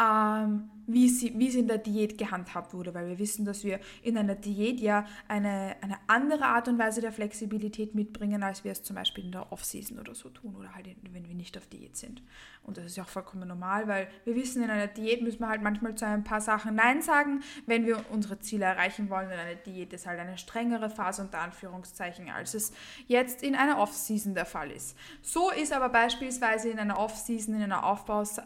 ähm, 0.00 0.70
wie, 0.86 1.08
sie, 1.08 1.38
wie 1.38 1.48
es 1.48 1.54
in 1.54 1.68
der 1.68 1.78
Diät 1.78 2.18
gehandhabt 2.18 2.74
wurde, 2.74 2.92
weil 2.94 3.08
wir 3.08 3.18
wissen, 3.18 3.44
dass 3.44 3.64
wir 3.64 3.80
in 4.02 4.18
einer 4.18 4.34
Diät 4.34 4.80
ja 4.80 5.06
eine, 5.28 5.76
eine 5.80 5.96
andere 6.08 6.44
Art 6.44 6.68
und 6.68 6.78
Weise 6.78 7.00
der 7.00 7.12
Flexibilität 7.12 7.94
mitbringen, 7.94 8.42
als 8.42 8.64
wir 8.64 8.72
es 8.72 8.82
zum 8.82 8.96
Beispiel 8.96 9.24
in 9.24 9.32
der 9.32 9.50
Off-Season 9.52 9.98
oder 9.98 10.14
so 10.14 10.28
tun 10.28 10.56
oder 10.56 10.74
halt, 10.74 10.88
wenn 11.10 11.26
wir 11.26 11.34
nicht 11.34 11.56
auf 11.56 11.66
Diät 11.68 11.96
sind. 11.96 12.22
Und 12.64 12.76
das 12.76 12.86
ist 12.86 12.96
ja 12.96 13.04
auch 13.04 13.08
vollkommen 13.08 13.48
normal, 13.48 13.88
weil 13.88 14.08
wir 14.24 14.34
wissen, 14.34 14.62
in 14.62 14.70
einer 14.70 14.88
Diät 14.88 15.22
müssen 15.22 15.40
wir 15.40 15.48
halt 15.48 15.62
manchmal 15.62 15.94
zu 15.94 16.06
ein 16.06 16.24
paar 16.24 16.40
Sachen 16.40 16.74
Nein 16.74 17.00
sagen, 17.00 17.42
wenn 17.66 17.86
wir 17.86 18.04
unsere 18.10 18.38
Ziele 18.40 18.64
erreichen 18.64 19.08
wollen. 19.10 19.28
Und 19.28 19.34
eine 19.34 19.56
Diät 19.56 19.92
ist 19.92 20.06
halt 20.06 20.18
eine 20.18 20.38
strengere 20.38 20.90
Phase 20.90 21.22
unter 21.22 21.40
Anführungszeichen, 21.40 22.28
als 22.30 22.54
es 22.54 22.72
jetzt 23.06 23.42
in 23.42 23.54
einer 23.54 23.78
Off-Season 23.78 24.34
der 24.34 24.46
Fall 24.46 24.70
ist. 24.70 24.96
So 25.22 25.50
ist 25.50 25.72
aber 25.72 25.88
beispielsweise 25.88 26.68
in 26.68 26.78
einer 26.78 26.98
Off-Season, 26.98 27.54
in 27.54 27.62
einer 27.62 27.84
Aufbaus 27.84 28.40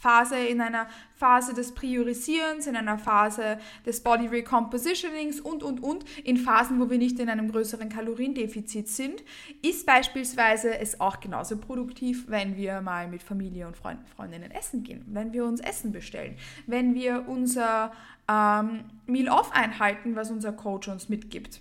Phase, 0.00 0.36
in 0.36 0.60
einer 0.60 0.86
Phase 1.16 1.54
des 1.54 1.72
Priorisierens, 1.72 2.66
in 2.66 2.76
einer 2.76 2.98
Phase 2.98 3.58
des 3.86 4.02
Body 4.02 4.26
Recompositionings 4.26 5.40
und, 5.40 5.62
und, 5.62 5.82
und, 5.82 6.04
in 6.20 6.36
Phasen, 6.36 6.80
wo 6.80 6.90
wir 6.90 6.98
nicht 6.98 7.18
in 7.18 7.30
einem 7.30 7.50
größeren 7.50 7.88
Kaloriendefizit 7.88 8.88
sind, 8.88 9.22
ist 9.62 9.86
beispielsweise 9.86 10.78
es 10.78 11.00
auch 11.00 11.20
genauso 11.20 11.56
produktiv, 11.56 12.24
wenn 12.28 12.56
wir 12.56 12.80
mal 12.80 13.08
mit 13.08 13.22
Familie 13.22 13.66
und 13.66 13.76
Freunden, 13.76 14.06
Freundinnen 14.06 14.50
essen 14.50 14.82
gehen, 14.82 15.04
wenn 15.08 15.32
wir 15.32 15.44
uns 15.44 15.60
Essen 15.60 15.92
bestellen, 15.92 16.36
wenn 16.66 16.94
wir 16.94 17.24
unser 17.26 17.92
ähm, 18.28 18.84
Meal-Off 19.06 19.52
einhalten, 19.52 20.16
was 20.16 20.30
unser 20.30 20.52
Coach 20.52 20.88
uns 20.88 21.08
mitgibt. 21.08 21.60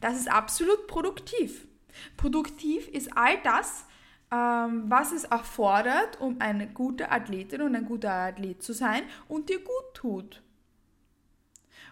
Das 0.00 0.18
ist 0.18 0.30
absolut 0.30 0.86
produktiv. 0.86 1.66
Produktiv 2.16 2.88
ist 2.88 3.16
all 3.16 3.38
das, 3.42 3.84
was 4.30 5.12
es 5.12 5.24
erfordert, 5.24 6.20
um 6.20 6.36
eine 6.40 6.66
gute 6.66 7.10
Athletin 7.10 7.62
und 7.62 7.74
ein 7.74 7.86
guter 7.86 8.12
Athlet 8.12 8.62
zu 8.62 8.72
sein 8.72 9.02
und 9.26 9.48
dir 9.48 9.58
gut 9.58 9.94
tut. 9.94 10.42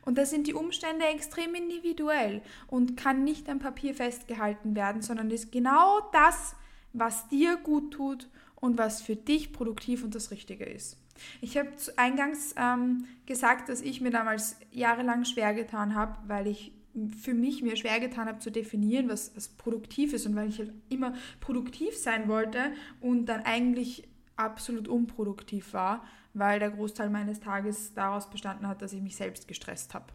Und 0.05 0.19
da 0.19 0.25
sind 0.25 0.47
die 0.47 0.55
Umstände 0.55 1.05
extrem 1.07 1.55
individuell 1.55 2.40
und 2.69 2.97
kann 2.97 3.25
nicht 3.25 3.49
am 3.49 3.59
Papier 3.59 3.95
festgehalten 3.95 4.76
werden, 4.76 5.02
sondern 5.02 5.31
ist 5.31 5.50
genau 5.50 6.00
das, 6.12 6.55
was 6.93 7.28
dir 7.28 7.57
gut 7.57 7.93
tut 7.93 8.28
und 8.55 8.78
was 8.78 9.02
für 9.02 9.16
dich 9.16 9.52
produktiv 9.52 10.05
und 10.05 10.14
das 10.14 10.31
Richtige 10.31 10.64
ist. 10.64 10.99
Ich 11.40 11.57
habe 11.59 11.71
eingangs 11.97 12.55
ähm, 12.57 13.07
gesagt, 13.26 13.69
dass 13.69 13.81
ich 13.81 14.00
mir 14.00 14.11
damals 14.11 14.57
jahrelang 14.71 15.25
schwer 15.25 15.55
getan 15.55 15.95
habe, 15.95 16.16
weil 16.26 16.47
ich 16.47 16.73
für 17.19 17.35
mich 17.35 17.62
mir 17.62 17.76
schwer 17.76 18.00
getan 18.00 18.26
habe 18.26 18.38
zu 18.38 18.50
definieren, 18.50 19.09
was, 19.09 19.35
was 19.37 19.49
produktiv 19.49 20.12
ist 20.12 20.26
und 20.26 20.37
weil 20.37 20.49
ich 20.49 20.59
halt 20.59 20.73
immer 20.88 21.15
produktiv 21.41 21.97
sein 21.97 22.29
wollte 22.29 22.73
und 23.00 23.26
dann 23.26 23.43
eigentlich 23.43 24.09
absolut 24.37 24.88
unproduktiv 24.88 25.73
war, 25.73 26.05
weil 26.35 26.59
der 26.59 26.71
Großteil 26.71 27.11
meines 27.11 27.41
Tages 27.41 27.95
daraus 27.95 28.31
bestanden 28.31 28.67
hat, 28.69 28.83
dass 28.83 28.93
ich 28.93 29.03
mich 29.03 29.17
selbst 29.17 29.49
gestresst 29.49 29.95
habe. 29.95 30.07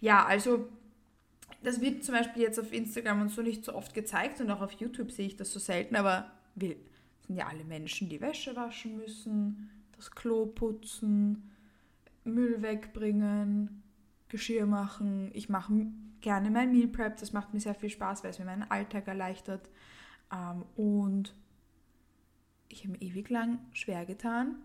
Ja, 0.00 0.24
also 0.24 0.68
das 1.62 1.80
wird 1.80 2.04
zum 2.04 2.14
Beispiel 2.14 2.42
jetzt 2.42 2.60
auf 2.60 2.72
Instagram 2.72 3.22
und 3.22 3.28
so 3.30 3.42
nicht 3.42 3.64
so 3.64 3.74
oft 3.74 3.94
gezeigt 3.94 4.40
und 4.40 4.50
auch 4.50 4.60
auf 4.60 4.72
YouTube 4.72 5.10
sehe 5.10 5.26
ich 5.26 5.36
das 5.36 5.52
so 5.52 5.58
selten, 5.58 5.96
aber 5.96 6.30
wir 6.54 6.76
sind 7.26 7.36
ja 7.36 7.46
alle 7.48 7.64
Menschen, 7.64 8.08
die 8.08 8.20
Wäsche 8.20 8.54
waschen 8.56 8.96
müssen, 8.96 9.70
das 9.96 10.10
Klo 10.10 10.46
putzen, 10.46 11.50
Müll 12.24 12.62
wegbringen, 12.62 13.82
Geschirr 14.28 14.66
machen. 14.66 15.30
Ich 15.34 15.48
mache 15.48 15.86
gerne 16.20 16.50
mein 16.50 16.72
Meal 16.72 16.88
Prep. 16.88 17.16
Das 17.18 17.32
macht 17.32 17.54
mir 17.54 17.60
sehr 17.60 17.74
viel 17.74 17.90
Spaß, 17.90 18.24
weil 18.24 18.30
es 18.30 18.38
mir 18.38 18.44
meinen 18.44 18.70
Alltag 18.70 19.06
erleichtert. 19.06 19.70
Ähm, 20.32 20.64
und 20.76 21.34
ich 22.68 22.80
habe 22.84 22.92
mir 22.92 23.02
ewig 23.02 23.30
lang 23.30 23.58
schwer 23.72 24.04
getan, 24.04 24.56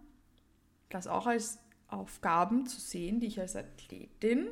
das 0.90 1.08
auch 1.08 1.28
als 1.28 1.60
Aufgaben 1.88 2.66
zu 2.66 2.80
sehen, 2.80 3.20
die 3.20 3.28
ich 3.28 3.40
als 3.40 3.56
Athletin, 3.56 4.48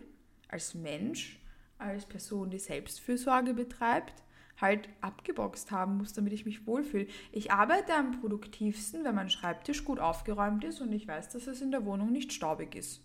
als 0.50 0.76
Mensch, 0.76 1.40
als 1.78 2.06
Person, 2.06 2.50
die 2.50 2.60
Selbstfürsorge 2.60 3.54
betreibt, 3.54 4.24
halt 4.60 4.90
abgeboxt 5.02 5.72
haben 5.72 5.98
muss, 5.98 6.14
damit 6.14 6.34
ich 6.34 6.46
mich 6.46 6.68
wohlfühle. 6.68 7.08
Ich 7.32 7.52
arbeite 7.52 7.94
am 7.96 8.20
produktivsten, 8.20 9.04
wenn 9.04 9.16
mein 9.16 9.30
Schreibtisch 9.30 9.86
gut 9.86 10.00
aufgeräumt 10.00 10.64
ist 10.64 10.82
und 10.82 10.92
ich 10.92 11.08
weiß, 11.08 11.30
dass 11.30 11.48
es 11.48 11.62
in 11.62 11.72
der 11.72 11.86
Wohnung 11.86 12.12
nicht 12.12 12.34
staubig 12.34 12.76
ist. 12.76 13.02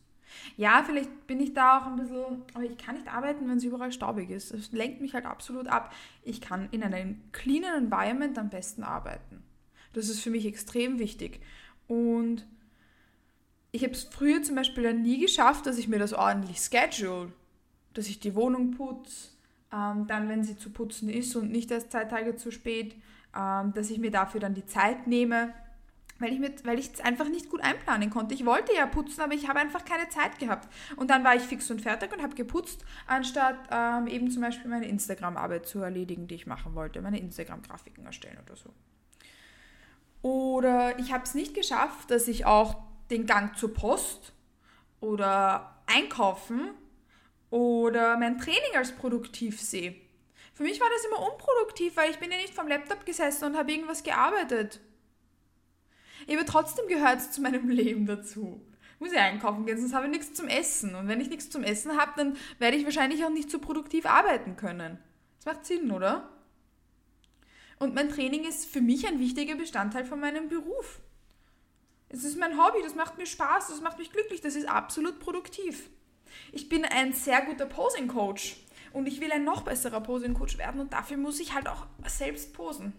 Ja, 0.57 0.83
vielleicht 0.85 1.27
bin 1.27 1.41
ich 1.41 1.55
da 1.55 1.79
auch 1.79 1.87
ein 1.87 1.97
bisschen, 1.97 2.43
aber 2.55 2.65
ich 2.65 2.77
kann 2.77 2.97
nicht 2.97 3.13
arbeiten, 3.13 3.49
wenn 3.49 3.59
es 3.59 3.65
überall 3.65 3.93
staubig 3.93 4.31
ist. 4.31 4.53
Das 4.53 4.73
lenkt 4.73 5.01
mich 5.01 5.15
halt 5.15 5.27
absolut 5.27 5.69
ab. 5.69 5.93
Ich 6.23 6.41
kann 6.41 6.69
in 6.71 6.83
einem 6.83 7.21
cleanen 7.33 7.85
Environment 7.85 8.39
am 8.39 8.51
besten 8.51 8.83
arbeiten. 8.83 9.43
Das 9.93 10.09
ist 10.09 10.21
für 10.21 10.31
mich 10.31 10.47
extrem 10.47 10.99
wichtig. 10.99 11.41
Und 11.87 12.47
ich 13.73 13.83
habe 13.83 13.93
es 13.93 14.05
früher 14.05 14.43
zum 14.43 14.57
Beispiel 14.57 14.85
dann 14.85 15.03
nie 15.03 15.19
geschafft, 15.19 15.67
dass 15.67 15.79
ich 15.79 15.89
mir 15.89 15.99
das 15.99 16.13
ordentlich 16.13 16.59
schedule. 16.59 17.33
Dass 17.93 18.09
ich 18.09 18.21
die 18.21 18.35
Wohnung 18.35 18.73
putze, 18.73 19.31
ähm, 19.73 20.07
dann, 20.07 20.29
wenn 20.29 20.45
sie 20.45 20.57
zu 20.57 20.71
putzen 20.71 21.09
ist 21.09 21.35
und 21.37 21.51
nicht 21.51 21.71
erst 21.71 21.93
zwei 21.93 22.05
Tage 22.05 22.37
zu 22.37 22.51
spät, 22.51 22.97
ähm, 23.37 23.73
dass 23.73 23.91
ich 23.91 23.99
mir 23.99 24.11
dafür 24.11 24.41
dann 24.41 24.55
die 24.55 24.67
Zeit 24.67 25.07
nehme 25.07 25.53
weil 26.25 26.33
ich 26.33 26.41
mit, 26.41 26.67
weil 26.67 26.79
ich 26.79 26.91
es 26.95 27.01
einfach 27.01 27.29
nicht 27.29 27.51
gut 27.51 27.61
einplanen 27.61 28.09
konnte. 28.09 28.35
Ich 28.35 28.47
wollte 28.47 28.75
ja 28.75 28.87
putzen, 28.87 29.21
aber 29.21 29.35
ich 29.35 29.47
habe 29.47 29.59
einfach 29.59 29.85
keine 29.85 30.09
Zeit 30.09 30.39
gehabt. 30.39 30.73
Und 30.97 31.11
dann 31.11 31.23
war 31.23 31.37
ich 31.37 31.43
fix 31.43 31.71
und 31.71 31.83
fertig 31.83 32.13
und 32.13 32.23
habe 32.23 32.35
geputzt, 32.35 32.83
anstatt 33.07 33.59
ähm, 33.71 34.07
eben 34.07 34.31
zum 34.31 34.41
Beispiel 34.41 34.71
meine 34.71 34.89
Instagram-Arbeit 34.89 35.67
zu 35.67 35.81
erledigen, 35.81 36.27
die 36.27 36.37
ich 36.37 36.47
machen 36.47 36.75
wollte, 36.75 37.03
meine 37.03 37.19
Instagram-Grafiken 37.19 38.07
erstellen 38.07 38.39
oder 38.45 38.57
so. 38.57 38.71
Oder 40.23 40.99
ich 40.99 41.13
habe 41.13 41.25
es 41.25 41.35
nicht 41.35 41.53
geschafft, 41.53 42.11
dass 42.11 42.27
ich 42.27 42.47
auch 42.47 42.77
den 43.11 43.27
Gang 43.27 43.55
zur 43.59 43.75
Post 43.75 44.33
oder 45.01 45.77
einkaufen 45.87 46.71
oder 47.51 48.17
mein 48.17 48.39
Training 48.39 48.77
als 48.77 48.93
produktiv 48.93 49.61
sehe. 49.61 49.95
Für 50.55 50.63
mich 50.63 50.81
war 50.81 50.89
das 50.89 51.05
immer 51.05 51.31
unproduktiv, 51.31 51.95
weil 51.97 52.11
ich 52.11 52.19
bin 52.19 52.31
ja 52.31 52.39
nicht 52.39 52.55
vom 52.55 52.67
Laptop 52.67 53.05
gesessen 53.05 53.45
und 53.45 53.59
habe 53.59 53.71
irgendwas 53.71 54.03
gearbeitet. 54.03 54.81
Aber 56.29 56.47
trotzdem 56.47 56.87
gehört 56.89 57.21
es 57.21 57.31
zu 57.31 57.41
meinem 57.41 57.69
Leben 57.71 58.07
dazu. 58.07 58.61
Ich 58.95 59.01
muss 59.01 59.13
ja 59.13 59.23
einkaufen 59.23 59.67
gehen, 59.67 59.79
sonst 59.79 59.95
habe 59.95 60.07
ich 60.07 60.13
nichts 60.13 60.35
zum 60.35 60.49
Essen. 60.49 60.95
Und 60.95 61.09
wenn 61.09 61.21
ich 61.21 61.29
nichts 61.29 61.51
zum 61.51 61.65
Essen 61.65 61.99
habe, 61.99 62.13
dann 62.17 62.37
werde 62.59 62.77
ich 62.77 62.85
wahrscheinlich 62.85 63.25
auch 63.25 63.31
nicht 63.31 63.51
so 63.51 63.59
produktiv 63.59 64.07
arbeiten 64.07 64.57
können. 64.57 64.99
Das 65.39 65.47
macht 65.47 65.67
Sinn, 65.67 65.91
oder? 65.91 66.31
Und 67.79 67.95
mein 67.95 68.09
Training 68.09 68.45
ist 68.45 68.67
für 68.67 68.81
mich 68.81 69.07
ein 69.07 69.19
wichtiger 69.19 69.57
Bestandteil 69.57 70.05
von 70.05 70.21
meinem 70.21 70.49
Beruf. 70.49 71.01
Es 72.09 72.25
ist 72.25 72.39
mein 72.39 72.57
Hobby, 72.57 72.79
das 72.83 72.95
macht 72.95 73.19
mir 73.19 73.27
Spaß, 73.27 73.69
das 73.69 73.81
macht 73.81 73.99
mich 73.99 74.13
glücklich, 74.13 74.41
das 74.41 74.55
ist 74.55 74.69
absolut 74.69 75.19
produktiv. 75.19 75.91
Ich 76.53 76.69
bin 76.69 76.85
ein 76.85 77.13
sehr 77.13 77.43
guter 77.43 77.67
Posing-Coach 77.67 78.57
und 78.93 79.07
ich 79.07 79.21
will 79.21 79.33
ein 79.33 79.45
noch 79.45 79.63
besserer 79.63 80.01
Posing-Coach 80.01 80.59
werden 80.59 80.81
und 80.81 80.93
dafür 80.93 81.17
muss 81.17 81.41
ich 81.41 81.55
halt 81.55 81.69
auch 81.69 81.87
selbst 82.07 82.55
posen. 82.55 82.93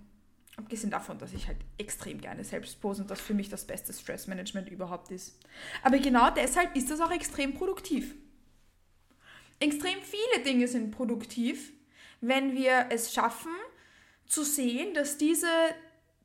Abgesehen 0.57 0.91
davon, 0.91 1.19
dass 1.19 1.33
ich 1.33 1.47
halt 1.47 1.57
extrem 1.77 2.21
gerne 2.21 2.43
selbst 2.43 2.79
pose 2.79 3.01
und 3.01 3.11
das 3.11 3.19
für 3.19 3.33
mich 3.33 3.49
das 3.49 3.65
beste 3.65 3.91
Stressmanagement 3.91 4.69
überhaupt 4.69 5.11
ist. 5.11 5.37
Aber 5.83 5.97
genau 5.97 6.29
deshalb 6.29 6.75
ist 6.75 6.89
das 6.89 7.01
auch 7.01 7.11
extrem 7.11 7.53
produktiv. 7.53 8.15
Extrem 9.59 9.99
viele 10.01 10.43
Dinge 10.43 10.67
sind 10.67 10.91
produktiv, 10.91 11.73
wenn 12.21 12.55
wir 12.55 12.87
es 12.89 13.13
schaffen, 13.13 13.51
zu 14.25 14.43
sehen, 14.43 14.93
dass 14.93 15.17
diese 15.17 15.47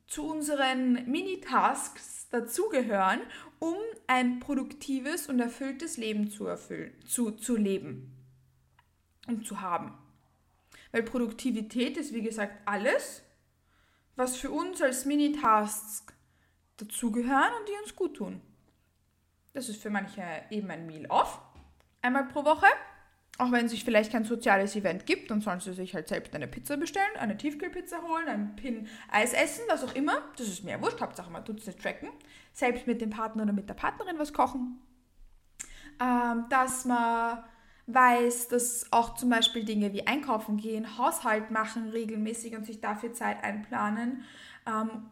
zu 0.07 0.29
unseren 0.29 1.09
Mini-Tasks 1.09 2.27
dazugehören, 2.29 3.21
um 3.59 3.75
ein 4.07 4.39
produktives 4.39 5.27
und 5.27 5.39
erfülltes 5.39 5.97
Leben 5.97 6.29
zu, 6.29 6.47
erfüllen, 6.47 6.93
zu, 7.05 7.31
zu 7.31 7.55
leben 7.55 8.11
und 9.27 9.45
zu 9.45 9.61
haben. 9.61 9.97
Weil 10.91 11.03
Produktivität 11.03 11.95
ist, 11.95 12.13
wie 12.13 12.21
gesagt, 12.21 12.57
alles, 12.65 13.23
was 14.15 14.37
für 14.37 14.51
uns 14.51 14.81
als 14.81 15.05
Mini-Tasks 15.05 16.13
dazugehören 16.77 17.51
und 17.59 17.67
die 17.67 17.81
uns 17.81 17.95
gut 17.95 18.17
tun. 18.17 18.41
Das 19.53 19.69
ist 19.69 19.81
für 19.81 19.89
manche 19.89 20.23
eben 20.49 20.69
ein 20.71 20.85
Meal 20.85 21.05
off, 21.07 21.39
einmal 22.01 22.25
pro 22.27 22.45
Woche. 22.45 22.67
Auch 23.37 23.51
wenn 23.51 23.65
es 23.65 23.71
sich 23.71 23.83
vielleicht 23.83 24.11
kein 24.11 24.23
soziales 24.23 24.75
Event 24.75 25.05
gibt, 25.05 25.31
dann 25.31 25.41
sollen 25.41 25.59
sie 25.59 25.73
sich 25.73 25.95
halt 25.95 26.07
selbst 26.07 26.35
eine 26.35 26.47
Pizza 26.47 26.77
bestellen, 26.77 27.17
eine 27.17 27.37
Tiefkühlpizza 27.37 28.01
holen, 28.03 28.27
einen 28.27 28.55
Pin 28.55 28.87
Eis 29.09 29.33
essen, 29.33 29.63
was 29.67 29.83
auch 29.83 29.95
immer. 29.95 30.21
Das 30.37 30.47
ist 30.47 30.63
mir 30.63 30.79
wurscht, 30.81 31.01
Hauptsache 31.01 31.31
man 31.31 31.43
tut 31.43 31.59
es 31.59 31.65
nicht 31.65 31.81
tracken. 31.81 32.09
Selbst 32.53 32.87
mit 32.87 33.01
dem 33.01 33.09
Partner 33.09 33.43
oder 33.43 33.53
mit 33.53 33.67
der 33.67 33.73
Partnerin 33.73 34.19
was 34.19 34.33
kochen. 34.33 34.79
Ähm, 35.99 36.45
dass 36.49 36.85
man 36.85 37.43
weiß, 37.93 38.47
dass 38.47 38.85
auch 38.91 39.15
zum 39.15 39.29
Beispiel 39.29 39.63
Dinge 39.63 39.93
wie 39.93 40.07
Einkaufen 40.07 40.57
gehen, 40.57 40.97
Haushalt 40.97 41.51
machen 41.51 41.89
regelmäßig 41.89 42.55
und 42.55 42.65
sich 42.65 42.81
dafür 42.81 43.13
Zeit 43.13 43.43
einplanen 43.43 44.23
ähm, 44.65 45.05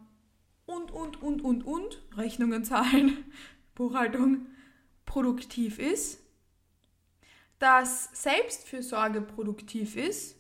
und, 0.65 0.91
und, 0.91 1.21
und, 1.21 1.41
und, 1.43 1.63
und, 1.63 2.01
Rechnungen 2.15 2.63
zahlen, 2.63 3.25
Buchhaltung 3.75 4.47
produktiv 5.05 5.79
ist, 5.79 6.19
dass 7.57 8.09
Selbstfürsorge 8.13 9.21
produktiv 9.21 9.95
ist. 9.95 10.38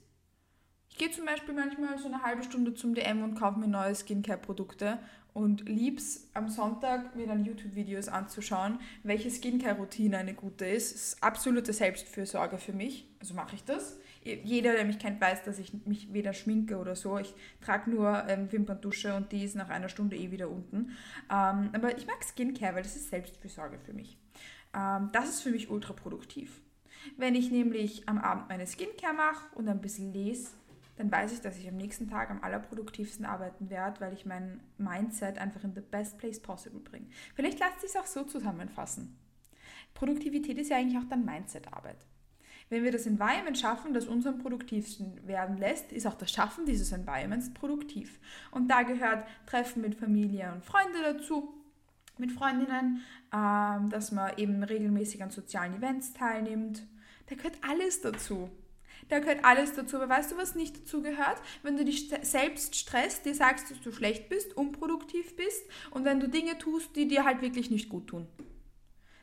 Gehe 0.99 1.11
zum 1.11 1.25
Beispiel 1.25 1.53
manchmal 1.53 1.97
so 1.97 2.07
eine 2.07 2.23
halbe 2.23 2.43
Stunde 2.43 2.73
zum 2.73 2.93
DM 2.93 3.23
und 3.23 3.35
kaufe 3.35 3.57
mir 3.57 3.69
neue 3.69 3.95
Skincare-Produkte 3.95 4.99
und 5.33 5.69
lieb's 5.69 6.27
am 6.33 6.49
Sonntag 6.49 7.15
mir 7.15 7.25
dann 7.25 7.45
YouTube-Videos 7.45 8.09
anzuschauen, 8.09 8.81
welche 9.03 9.31
Skincare-Routine 9.31 10.17
eine 10.17 10.33
gute 10.33 10.65
ist. 10.65 10.93
Das 10.93 11.01
ist 11.01 11.23
absolute 11.23 11.71
Selbstfürsorge 11.71 12.57
für 12.57 12.73
mich. 12.73 13.07
Also 13.21 13.33
mache 13.33 13.55
ich 13.55 13.63
das. 13.63 13.97
Jeder, 14.25 14.73
der 14.73 14.83
mich 14.83 14.99
kennt, 14.99 15.21
weiß, 15.21 15.43
dass 15.43 15.57
ich 15.57 15.71
mich 15.85 16.11
weder 16.11 16.33
schminke 16.33 16.77
oder 16.77 16.97
so. 16.97 17.17
Ich 17.17 17.33
trage 17.61 17.89
nur 17.89 18.25
ähm, 18.27 18.51
Wimperndusche 18.51 19.15
und 19.15 19.31
die 19.31 19.45
ist 19.45 19.55
nach 19.55 19.69
einer 19.69 19.87
Stunde 19.87 20.17
eh 20.17 20.31
wieder 20.31 20.49
unten. 20.49 20.97
Ähm, 21.31 21.69
aber 21.71 21.97
ich 21.97 22.07
mag 22.07 22.21
Skincare, 22.25 22.75
weil 22.75 22.83
das 22.83 22.97
ist 22.97 23.09
Selbstfürsorge 23.09 23.79
für 23.79 23.93
mich. 23.93 24.17
Ähm, 24.75 25.11
das 25.13 25.29
ist 25.29 25.43
für 25.43 25.51
mich 25.51 25.69
ultra 25.69 25.93
produktiv. 25.93 26.59
Wenn 27.15 27.35
ich 27.35 27.51
nämlich 27.51 28.09
am 28.09 28.17
Abend 28.17 28.49
meine 28.49 28.67
Skincare 28.67 29.13
mache 29.13 29.55
und 29.55 29.69
ein 29.69 29.79
bisschen 29.79 30.11
lese, 30.11 30.58
dann 30.99 31.09
weiß 31.09 31.31
ich, 31.31 31.39
dass 31.39 31.57
ich 31.57 31.65
am 31.69 31.77
nächsten 31.77 32.09
Tag 32.09 32.29
am 32.29 32.43
allerproduktivsten 32.43 33.25
arbeiten 33.25 33.69
werde, 33.69 34.01
weil 34.01 34.11
ich 34.11 34.25
mein 34.25 34.59
Mindset 34.77 35.37
einfach 35.37 35.63
in 35.63 35.73
the 35.73 35.79
best 35.79 36.17
place 36.17 36.41
possible 36.41 36.81
bringe. 36.81 37.05
Vielleicht 37.35 37.57
lasst 37.57 37.79
sich 37.79 37.91
es 37.91 37.95
auch 37.95 38.05
so 38.05 38.23
zusammenfassen. 38.25 39.17
Produktivität 39.93 40.57
ist 40.57 40.69
ja 40.69 40.75
eigentlich 40.75 41.01
auch 41.01 41.07
dann 41.09 41.23
Mindset-Arbeit. 41.23 42.05
Wenn 42.67 42.83
wir 42.83 42.91
das 42.91 43.05
Environment 43.05 43.57
schaffen, 43.57 43.93
das 43.93 44.07
uns 44.07 44.27
am 44.27 44.39
produktivsten 44.39 45.25
werden 45.25 45.57
lässt, 45.57 45.93
ist 45.93 46.05
auch 46.05 46.15
das 46.15 46.31
Schaffen 46.31 46.65
dieses 46.65 46.91
Environments 46.91 47.53
produktiv. 47.53 48.19
Und 48.51 48.67
da 48.67 48.81
gehört 48.83 49.25
Treffen 49.45 49.81
mit 49.81 49.95
Familie 49.95 50.51
und 50.51 50.65
Freunde 50.65 51.01
dazu, 51.01 51.53
mit 52.17 52.33
Freundinnen, 52.33 53.03
ähm, 53.33 53.89
dass 53.89 54.11
man 54.11 54.37
eben 54.37 54.61
regelmäßig 54.63 55.23
an 55.23 55.31
sozialen 55.31 55.75
Events 55.75 56.11
teilnimmt. 56.11 56.85
Da 57.27 57.35
gehört 57.35 57.57
alles 57.65 58.01
dazu. 58.01 58.49
Da 59.09 59.19
gehört 59.19 59.43
alles 59.43 59.73
dazu. 59.73 59.97
Aber 59.97 60.09
weißt 60.09 60.31
du, 60.31 60.37
was 60.37 60.55
nicht 60.55 60.81
dazu 60.81 61.01
gehört? 61.01 61.41
Wenn 61.63 61.77
du 61.77 61.83
dich 61.83 62.09
selbst 62.21 62.75
stresst, 62.75 63.25
dir 63.25 63.35
sagst, 63.35 63.69
dass 63.69 63.81
du 63.81 63.91
schlecht 63.91 64.29
bist, 64.29 64.55
unproduktiv 64.55 65.35
bist 65.35 65.63
und 65.91 66.05
wenn 66.05 66.19
du 66.19 66.29
Dinge 66.29 66.57
tust, 66.57 66.95
die 66.95 67.07
dir 67.07 67.25
halt 67.25 67.41
wirklich 67.41 67.69
nicht 67.69 67.89
gut 67.89 68.07
tun. 68.07 68.27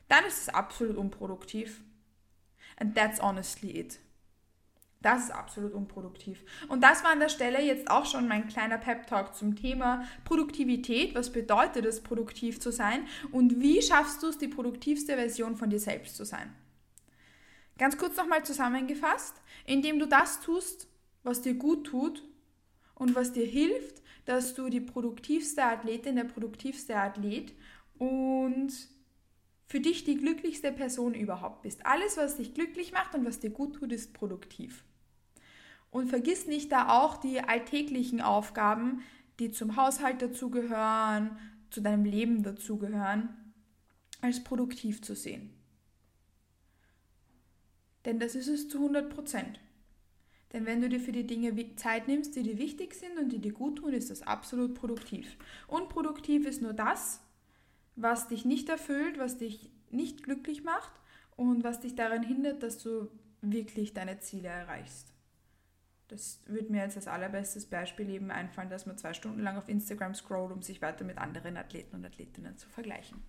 Dann 0.09 0.25
ist 0.25 0.41
es 0.41 0.49
absolut 0.49 0.97
unproduktiv. 0.97 1.81
And 2.77 2.95
that's 2.95 3.21
honestly 3.21 3.71
it. 3.71 3.99
Das 5.01 5.25
ist 5.25 5.31
absolut 5.31 5.73
unproduktiv. 5.73 6.43
Und 6.69 6.81
das 6.83 7.03
war 7.03 7.11
an 7.11 7.19
der 7.19 7.29
Stelle 7.29 7.61
jetzt 7.61 7.89
auch 7.89 8.05
schon 8.05 8.27
mein 8.27 8.47
kleiner 8.47 8.77
Pep-Talk 8.77 9.35
zum 9.35 9.55
Thema 9.55 10.03
Produktivität. 10.25 11.13
Was 11.13 11.31
bedeutet 11.31 11.85
es, 11.85 12.01
produktiv 12.01 12.59
zu 12.59 12.71
sein? 12.71 13.07
Und 13.31 13.61
wie 13.61 13.81
schaffst 13.81 14.23
du 14.23 14.27
es, 14.27 14.37
die 14.37 14.47
produktivste 14.47 15.15
Version 15.15 15.55
von 15.55 15.69
dir 15.69 15.79
selbst 15.79 16.15
zu 16.15 16.25
sein? 16.25 16.53
Ganz 17.77 17.97
kurz 17.97 18.17
nochmal 18.17 18.43
zusammengefasst, 18.43 19.35
indem 19.65 19.99
du 19.99 20.07
das 20.07 20.41
tust, 20.41 20.87
was 21.23 21.41
dir 21.41 21.53
gut 21.53 21.85
tut 21.85 22.23
und 22.95 23.15
was 23.15 23.33
dir 23.33 23.45
hilft, 23.45 24.01
dass 24.25 24.55
du 24.55 24.69
die 24.69 24.81
produktivste 24.81 25.63
Athletin, 25.63 26.15
der 26.15 26.23
produktivste 26.23 26.95
Athlet 26.95 27.53
und 27.97 28.71
für 29.67 29.79
dich 29.79 30.03
die 30.05 30.17
glücklichste 30.17 30.71
Person 30.71 31.13
überhaupt 31.13 31.61
bist. 31.61 31.85
Alles, 31.85 32.17
was 32.17 32.37
dich 32.37 32.53
glücklich 32.53 32.93
macht 32.93 33.13
und 33.13 33.25
was 33.25 33.39
dir 33.39 33.49
gut 33.49 33.75
tut, 33.75 33.91
ist 33.91 34.13
produktiv. 34.13 34.83
Und 35.91 36.09
vergiss 36.09 36.47
nicht 36.47 36.71
da 36.71 36.89
auch 36.89 37.17
die 37.17 37.41
alltäglichen 37.41 38.21
Aufgaben, 38.21 39.03
die 39.39 39.51
zum 39.51 39.75
Haushalt 39.75 40.21
dazugehören, 40.21 41.37
zu 41.69 41.81
deinem 41.81 42.05
Leben 42.05 42.43
dazugehören, 42.43 43.29
als 44.21 44.43
produktiv 44.43 45.01
zu 45.01 45.15
sehen. 45.15 45.56
Denn 48.07 48.19
das 48.19 48.35
ist 48.35 48.47
es 48.47 48.69
zu 48.69 48.77
100 48.77 49.13
Prozent. 49.13 49.59
Denn 50.53 50.65
wenn 50.65 50.79
du 50.79 50.87
dir 50.87 51.01
für 51.01 51.11
die 51.11 51.27
Dinge 51.27 51.53
Zeit 51.75 52.07
nimmst, 52.07 52.37
die 52.37 52.43
dir 52.43 52.57
wichtig 52.57 52.93
sind 52.93 53.19
und 53.19 53.33
die 53.33 53.39
dir 53.39 53.51
gut 53.51 53.79
tun, 53.79 53.91
ist 53.91 54.09
das 54.09 54.21
absolut 54.21 54.75
produktiv. 54.75 55.35
Unproduktiv 55.67 56.47
ist 56.47 56.61
nur 56.61 56.71
das, 56.71 57.19
was 57.97 58.29
dich 58.29 58.45
nicht 58.45 58.69
erfüllt, 58.69 59.19
was 59.19 59.37
dich 59.37 59.69
nicht 59.89 60.23
glücklich 60.23 60.63
macht 60.63 60.93
und 61.35 61.65
was 61.65 61.81
dich 61.81 61.95
daran 61.95 62.23
hindert, 62.23 62.63
dass 62.63 62.81
du 62.81 63.09
wirklich 63.41 63.93
deine 63.93 64.19
Ziele 64.19 64.47
erreichst. 64.47 65.11
Das 66.07 66.39
würde 66.45 66.71
mir 66.71 66.83
jetzt 66.83 66.95
als 66.95 67.09
allerbestes 67.09 67.65
Beispiel 67.65 68.09
eben 68.09 68.31
einfallen, 68.31 68.69
dass 68.69 68.85
man 68.85 68.97
zwei 68.97 69.13
Stunden 69.13 69.41
lang 69.41 69.57
auf 69.57 69.67
Instagram 69.67 70.15
scrollt, 70.15 70.53
um 70.53 70.61
sich 70.61 70.81
weiter 70.81 71.03
mit 71.03 71.17
anderen 71.17 71.57
Athleten 71.57 71.97
und 71.97 72.05
Athletinnen 72.05 72.55
zu 72.55 72.69
vergleichen. 72.69 73.21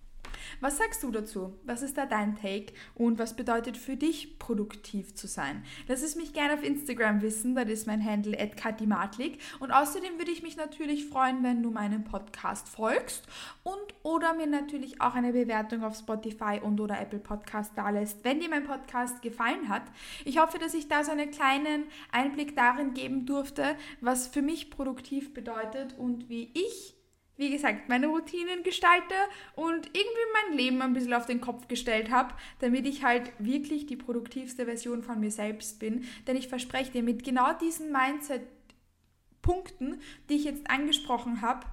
Was 0.59 0.77
sagst 0.77 1.03
du 1.03 1.11
dazu? 1.11 1.53
Was 1.63 1.81
ist 1.81 1.97
da 1.97 2.05
dein 2.05 2.35
Take 2.35 2.73
und 2.95 3.19
was 3.19 3.35
bedeutet 3.35 3.77
für 3.77 3.95
dich 3.95 4.39
produktiv 4.39 5.15
zu 5.15 5.27
sein? 5.27 5.63
Lass 5.87 6.01
es 6.01 6.15
mich 6.15 6.33
gerne 6.33 6.53
auf 6.53 6.63
Instagram 6.63 7.21
wissen, 7.21 7.55
das 7.55 7.69
ist 7.69 7.87
mein 7.87 8.03
Handle 8.03 8.37
@katimatlik 8.55 9.39
und 9.59 9.71
außerdem 9.71 10.17
würde 10.17 10.31
ich 10.31 10.43
mich 10.43 10.57
natürlich 10.57 11.05
freuen, 11.05 11.43
wenn 11.43 11.63
du 11.63 11.71
meinem 11.71 12.03
Podcast 12.03 12.67
folgst 12.67 13.27
und 13.63 13.75
oder 14.03 14.33
mir 14.33 14.47
natürlich 14.47 15.01
auch 15.01 15.15
eine 15.15 15.33
Bewertung 15.33 15.83
auf 15.83 15.97
Spotify 15.97 16.59
und 16.61 16.79
oder 16.79 16.99
Apple 16.99 17.19
Podcast 17.19 17.73
da 17.75 17.89
lässt, 17.89 18.23
wenn 18.23 18.39
dir 18.39 18.49
mein 18.49 18.63
Podcast 18.65 19.21
gefallen 19.21 19.69
hat. 19.69 19.83
Ich 20.25 20.39
hoffe, 20.39 20.59
dass 20.59 20.73
ich 20.73 20.87
da 20.87 21.03
so 21.03 21.11
einen 21.11 21.31
kleinen 21.31 21.85
Einblick 22.11 22.55
darin 22.55 22.93
geben 22.93 23.25
durfte, 23.25 23.75
was 24.01 24.27
für 24.27 24.41
mich 24.41 24.69
produktiv 24.69 25.33
bedeutet 25.33 25.97
und 25.97 26.29
wie 26.29 26.51
ich 26.53 26.98
wie 27.39 27.49
gesagt, 27.49 27.87
meine 27.87 28.07
Routinen 28.07 28.63
gestalte 28.63 29.15
und 29.55 29.87
irgendwie 29.87 30.27
mein 30.33 30.57
Leben 30.57 30.81
ein 30.81 30.91
bisschen 30.91 31.13
auf 31.13 31.25
den 31.25 31.39
Kopf 31.39 31.69
gestellt 31.69 32.11
habe, 32.11 32.33
damit 32.59 32.85
ich 32.85 33.05
halt 33.05 33.31
wirklich 33.39 33.85
die 33.85 33.95
produktivste 33.95 34.65
Version 34.65 35.03
von 35.03 35.21
mir 35.21 35.31
selbst 35.31 35.79
bin. 35.79 36.03
Denn 36.27 36.35
ich 36.35 36.49
verspreche 36.49 36.91
dir, 36.91 37.01
mit 37.01 37.23
genau 37.23 37.53
diesen 37.53 37.93
Mindset-Punkten, 37.93 40.01
die 40.27 40.35
ich 40.35 40.43
jetzt 40.43 40.69
angesprochen 40.69 41.41
habe, 41.41 41.65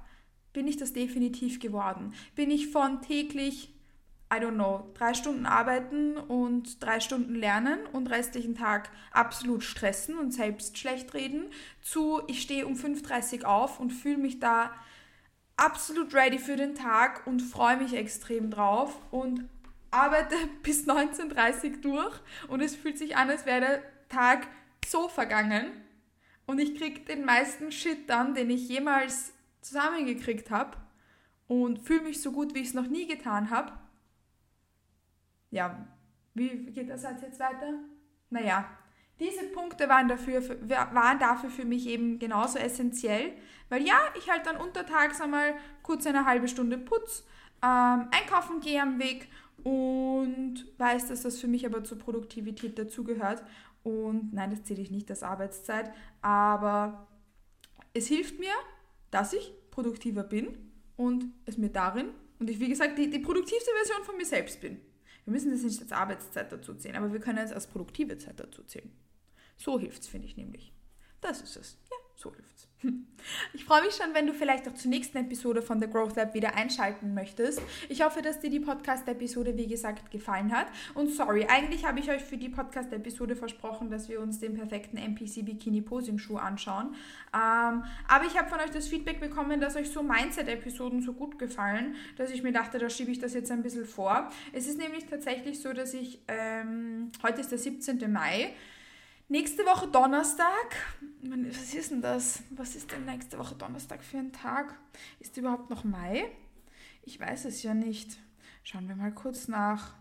bin 0.52 0.68
ich 0.68 0.76
das 0.76 0.92
definitiv 0.92 1.58
geworden. 1.58 2.14
Bin 2.36 2.52
ich 2.52 2.68
von 2.68 3.02
täglich 3.02 3.72
I 4.32 4.38
don't 4.38 4.54
know, 4.54 4.90
drei 4.94 5.14
Stunden 5.14 5.46
arbeiten 5.46 6.16
und 6.16 6.82
drei 6.82 7.00
Stunden 7.00 7.34
lernen 7.34 7.78
und 7.92 8.10
restlichen 8.10 8.56
Tag 8.56 8.90
absolut 9.12 9.62
stressen 9.62 10.18
und 10.18 10.32
selbst 10.32 10.78
schlecht 10.78 11.14
reden, 11.14 11.46
zu 11.80 12.22
ich 12.26 12.42
stehe 12.42 12.66
um 12.66 12.74
5.30 12.74 13.42
Uhr 13.42 13.48
auf 13.48 13.78
und 13.78 13.90
fühle 13.90 14.18
mich 14.18 14.40
da 14.40 14.72
absolut 15.56 16.14
ready 16.14 16.38
für 16.38 16.56
den 16.56 16.74
Tag 16.74 17.26
und 17.26 17.40
freue 17.40 17.76
mich 17.76 17.94
extrem 17.94 18.50
drauf 18.50 18.98
und 19.10 19.48
arbeite 19.90 20.34
bis 20.62 20.86
19.30 20.86 21.64
Uhr 21.64 21.76
durch 21.78 22.20
und 22.48 22.60
es 22.60 22.76
fühlt 22.76 22.98
sich 22.98 23.16
an, 23.16 23.30
als 23.30 23.46
wäre 23.46 23.60
der 23.60 23.82
Tag 24.08 24.46
so 24.86 25.08
vergangen 25.08 25.70
und 26.46 26.58
ich 26.58 26.76
kriege 26.76 27.00
den 27.00 27.24
meisten 27.24 27.72
Shit 27.72 28.08
dann, 28.08 28.34
den 28.34 28.50
ich 28.50 28.68
jemals 28.68 29.32
zusammengekriegt 29.62 30.50
habe 30.50 30.76
und 31.48 31.78
fühle 31.80 32.02
mich 32.02 32.22
so 32.22 32.32
gut, 32.32 32.54
wie 32.54 32.60
ich 32.60 32.68
es 32.68 32.74
noch 32.74 32.86
nie 32.86 33.06
getan 33.06 33.50
habe 33.50 33.72
ja, 35.50 35.86
wie 36.34 36.66
geht 36.66 36.90
das 36.90 37.02
jetzt 37.02 37.40
weiter? 37.40 37.74
Naja, 38.30 38.68
diese 39.18 39.44
Punkte 39.44 39.88
waren 39.88 40.08
dafür, 40.08 40.42
waren 40.68 41.18
dafür 41.18 41.50
für 41.50 41.64
mich 41.64 41.86
eben 41.86 42.18
genauso 42.18 42.58
essentiell, 42.58 43.32
weil 43.68 43.86
ja, 43.86 43.98
ich 44.18 44.30
halt 44.30 44.46
dann 44.46 44.56
untertags 44.56 45.20
einmal 45.20 45.54
kurz 45.82 46.06
eine 46.06 46.26
halbe 46.26 46.48
Stunde 46.48 46.76
putz, 46.78 47.24
ähm, 47.62 48.08
einkaufen 48.10 48.60
gehe 48.60 48.80
am 48.80 48.98
Weg 48.98 49.28
und 49.64 50.66
weiß, 50.78 51.08
dass 51.08 51.22
das 51.22 51.40
für 51.40 51.48
mich 51.48 51.64
aber 51.64 51.82
zur 51.82 51.98
Produktivität 51.98 52.78
dazugehört. 52.78 53.42
Und 53.82 54.32
nein, 54.32 54.50
das 54.50 54.64
zähle 54.64 54.82
ich 54.82 54.90
nicht 54.90 55.10
als 55.10 55.22
Arbeitszeit, 55.22 55.92
aber 56.20 57.06
es 57.94 58.06
hilft 58.08 58.38
mir, 58.38 58.52
dass 59.10 59.32
ich 59.32 59.52
produktiver 59.70 60.24
bin 60.24 60.72
und 60.96 61.26
es 61.46 61.56
mir 61.56 61.70
darin, 61.70 62.10
und 62.38 62.50
ich 62.50 62.60
wie 62.60 62.68
gesagt 62.68 62.98
die, 62.98 63.08
die 63.08 63.18
produktivste 63.18 63.70
Version 63.70 64.04
von 64.04 64.16
mir 64.16 64.26
selbst 64.26 64.60
bin. 64.60 64.80
Wir 65.24 65.32
müssen 65.32 65.50
das 65.50 65.62
nicht 65.62 65.80
als 65.80 65.92
Arbeitszeit 65.92 66.52
dazu 66.52 66.74
zählen, 66.74 66.96
aber 66.96 67.12
wir 67.12 67.20
können 67.20 67.38
es 67.38 67.52
als 67.52 67.66
produktive 67.66 68.18
Zeit 68.18 68.38
dazu 68.38 68.62
zählen. 68.62 68.90
So 69.56 69.78
hilft 69.78 70.02
es, 70.02 70.08
finde 70.08 70.26
ich 70.26 70.36
nämlich. 70.36 70.72
Das 71.20 71.40
ist 71.40 71.56
es. 71.56 71.78
Ja, 71.90 71.96
so 72.14 72.34
hilft's. 72.34 72.68
Ich 73.54 73.64
freue 73.64 73.82
mich 73.82 73.94
schon, 73.94 74.14
wenn 74.14 74.28
du 74.28 74.32
vielleicht 74.32 74.68
auch 74.68 74.74
zur 74.74 74.90
nächsten 74.90 75.18
Episode 75.18 75.60
von 75.60 75.80
The 75.80 75.88
Growth 75.88 76.14
Lab 76.14 76.34
wieder 76.34 76.54
einschalten 76.54 77.14
möchtest. 77.14 77.60
Ich 77.88 78.04
hoffe, 78.04 78.22
dass 78.22 78.38
dir 78.38 78.50
die 78.50 78.60
Podcast-Episode, 78.60 79.56
wie 79.56 79.66
gesagt, 79.66 80.12
gefallen 80.12 80.52
hat. 80.52 80.68
Und 80.94 81.10
sorry, 81.10 81.46
eigentlich 81.46 81.84
habe 81.84 81.98
ich 81.98 82.08
euch 82.08 82.22
für 82.22 82.36
die 82.36 82.48
Podcast-Episode 82.48 83.34
versprochen, 83.34 83.90
dass 83.90 84.08
wir 84.08 84.20
uns 84.20 84.38
den 84.38 84.54
perfekten 84.54 84.96
MPC 84.96 85.44
Bikini 85.44 85.80
Posing 85.80 86.18
Schuh 86.18 86.36
anschauen. 86.36 86.94
Ähm, 87.34 87.82
aber 88.06 88.26
ich 88.26 88.38
habe 88.38 88.48
von 88.48 88.60
euch 88.60 88.70
das 88.70 88.86
Feedback 88.86 89.18
bekommen, 89.18 89.60
dass 89.60 89.74
euch 89.74 89.90
so 89.90 90.04
Mindset-Episoden 90.04 91.02
so 91.02 91.12
gut 91.14 91.38
gefallen, 91.38 91.96
dass 92.16 92.30
ich 92.30 92.44
mir 92.44 92.52
dachte, 92.52 92.78
da 92.78 92.88
schiebe 92.88 93.10
ich 93.10 93.18
das 93.18 93.34
jetzt 93.34 93.50
ein 93.50 93.62
bisschen 93.62 93.86
vor. 93.86 94.30
Es 94.52 94.68
ist 94.68 94.78
nämlich 94.78 95.06
tatsächlich 95.06 95.60
so, 95.60 95.72
dass 95.72 95.94
ich, 95.94 96.20
ähm, 96.28 97.10
heute 97.24 97.40
ist 97.40 97.50
der 97.50 97.58
17. 97.58 98.12
Mai, 98.12 98.54
Nächste 99.28 99.64
Woche 99.66 99.88
Donnerstag, 99.88 100.76
was 101.20 101.74
ist 101.74 101.90
denn 101.90 102.00
das? 102.00 102.44
Was 102.50 102.76
ist 102.76 102.92
denn 102.92 103.06
nächste 103.06 103.36
Woche 103.36 103.56
Donnerstag 103.56 104.04
für 104.04 104.18
ein 104.18 104.32
Tag? 104.32 104.78
Ist 105.18 105.36
überhaupt 105.36 105.68
noch 105.68 105.82
Mai? 105.82 106.30
Ich 107.02 107.18
weiß 107.18 107.46
es 107.46 107.64
ja 107.64 107.74
nicht. 107.74 108.18
Schauen 108.62 108.86
wir 108.86 108.94
mal 108.94 109.12
kurz 109.12 109.48
nach. 109.48 109.96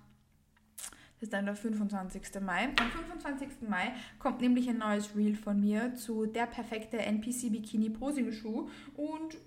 Das 0.77 1.23
ist 1.23 1.33
dann 1.33 1.45
der 1.45 1.55
25. 1.55 2.39
Mai. 2.41 2.69
Am 2.77 2.91
25. 2.91 3.67
Mai 3.67 3.93
kommt 4.19 4.41
nämlich 4.41 4.69
ein 4.69 4.77
neues 4.77 5.15
Reel 5.15 5.35
von 5.35 5.59
mir 5.59 5.95
zu 5.95 6.27
der 6.27 6.45
perfekte 6.45 6.99
NPC 6.99 7.51
Bikini 7.51 7.89
Posing 7.89 8.31
Schuh 8.31 8.69
und 8.95 9.37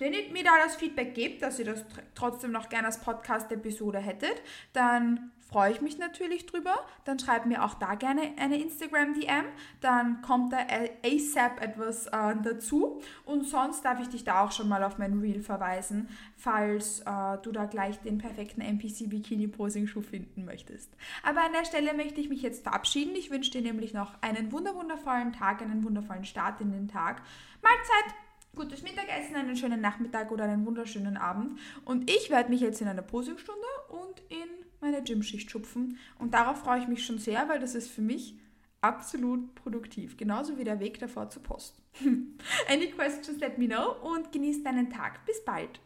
wenn 0.00 0.14
ihr 0.14 0.30
mir 0.32 0.44
da 0.44 0.50
das 0.64 0.76
Feedback 0.76 1.14
gebt, 1.14 1.42
dass 1.42 1.58
ihr 1.58 1.66
das 1.66 1.84
trotzdem 2.14 2.52
noch 2.52 2.68
gerne 2.68 2.86
als 2.86 3.00
Podcast-Episode 3.00 3.98
hättet, 3.98 4.42
dann 4.72 5.30
freue 5.50 5.72
ich 5.72 5.80
mich 5.80 5.98
natürlich 5.98 6.46
drüber. 6.46 6.74
Dann 7.04 7.18
schreibt 7.18 7.46
mir 7.46 7.64
auch 7.64 7.74
da 7.74 7.94
gerne 7.94 8.32
eine 8.38 8.60
Instagram-DM. 8.60 9.44
Dann 9.80 10.22
kommt 10.22 10.52
da 10.52 10.58
ASAP 11.04 11.60
etwas 11.60 12.06
äh, 12.06 12.36
dazu. 12.42 13.00
Und 13.24 13.46
sonst 13.46 13.84
darf 13.84 14.00
ich 14.00 14.08
dich 14.08 14.24
da 14.24 14.44
auch 14.44 14.52
schon 14.52 14.68
mal 14.68 14.82
auf 14.84 14.98
mein 14.98 15.18
Reel 15.20 15.42
verweisen, 15.42 16.08
falls 16.36 17.00
äh, 17.00 17.38
du 17.42 17.52
da 17.52 17.66
gleich 17.66 17.98
den 18.00 18.18
perfekten 18.18 18.60
NPC 18.60 19.08
Bikini 19.08 19.48
Posing 19.48 19.86
Schuh 19.86 20.02
finden 20.02 20.44
möchtest. 20.44 20.94
Aber 21.22 21.42
an 21.42 21.52
der 21.52 21.64
Stelle 21.64 21.94
möchte 21.94 22.20
ich 22.20 22.28
mich 22.28 22.42
jetzt 22.42 22.62
verabschieden. 22.62 23.14
Ich 23.16 23.30
wünsche 23.30 23.50
dir 23.50 23.62
nämlich 23.62 23.92
noch 23.92 24.14
einen 24.22 24.52
wunderwundervollen 24.52 25.32
Tag, 25.32 25.62
einen 25.62 25.84
wundervollen 25.84 26.24
Start 26.24 26.60
in 26.60 26.72
den 26.72 26.88
Tag. 26.88 27.22
Mahlzeit! 27.62 28.29
Gutes 28.54 28.82
Mittagessen, 28.82 29.36
einen 29.36 29.56
schönen 29.56 29.80
Nachmittag 29.80 30.30
oder 30.30 30.44
einen 30.44 30.66
wunderschönen 30.66 31.16
Abend. 31.16 31.58
Und 31.84 32.10
ich 32.10 32.30
werde 32.30 32.50
mich 32.50 32.60
jetzt 32.60 32.80
in 32.80 32.88
einer 32.88 33.02
Posingstunde 33.02 33.66
und 33.88 34.20
in 34.28 34.48
meine 34.80 35.02
Gymschicht 35.02 35.50
schupfen. 35.50 35.98
Und 36.18 36.34
darauf 36.34 36.60
freue 36.60 36.80
ich 36.80 36.88
mich 36.88 37.04
schon 37.04 37.18
sehr, 37.18 37.48
weil 37.48 37.60
das 37.60 37.74
ist 37.74 37.90
für 37.90 38.02
mich 38.02 38.36
absolut 38.80 39.54
produktiv. 39.54 40.16
Genauso 40.16 40.58
wie 40.58 40.64
der 40.64 40.80
Weg 40.80 40.98
davor 40.98 41.28
zur 41.30 41.42
Post. 41.42 41.82
Any 42.68 42.90
questions, 42.90 43.40
let 43.40 43.58
me 43.58 43.68
know 43.68 43.96
und 44.02 44.32
genieß 44.32 44.62
deinen 44.62 44.90
Tag. 44.90 45.24
Bis 45.26 45.44
bald. 45.44 45.80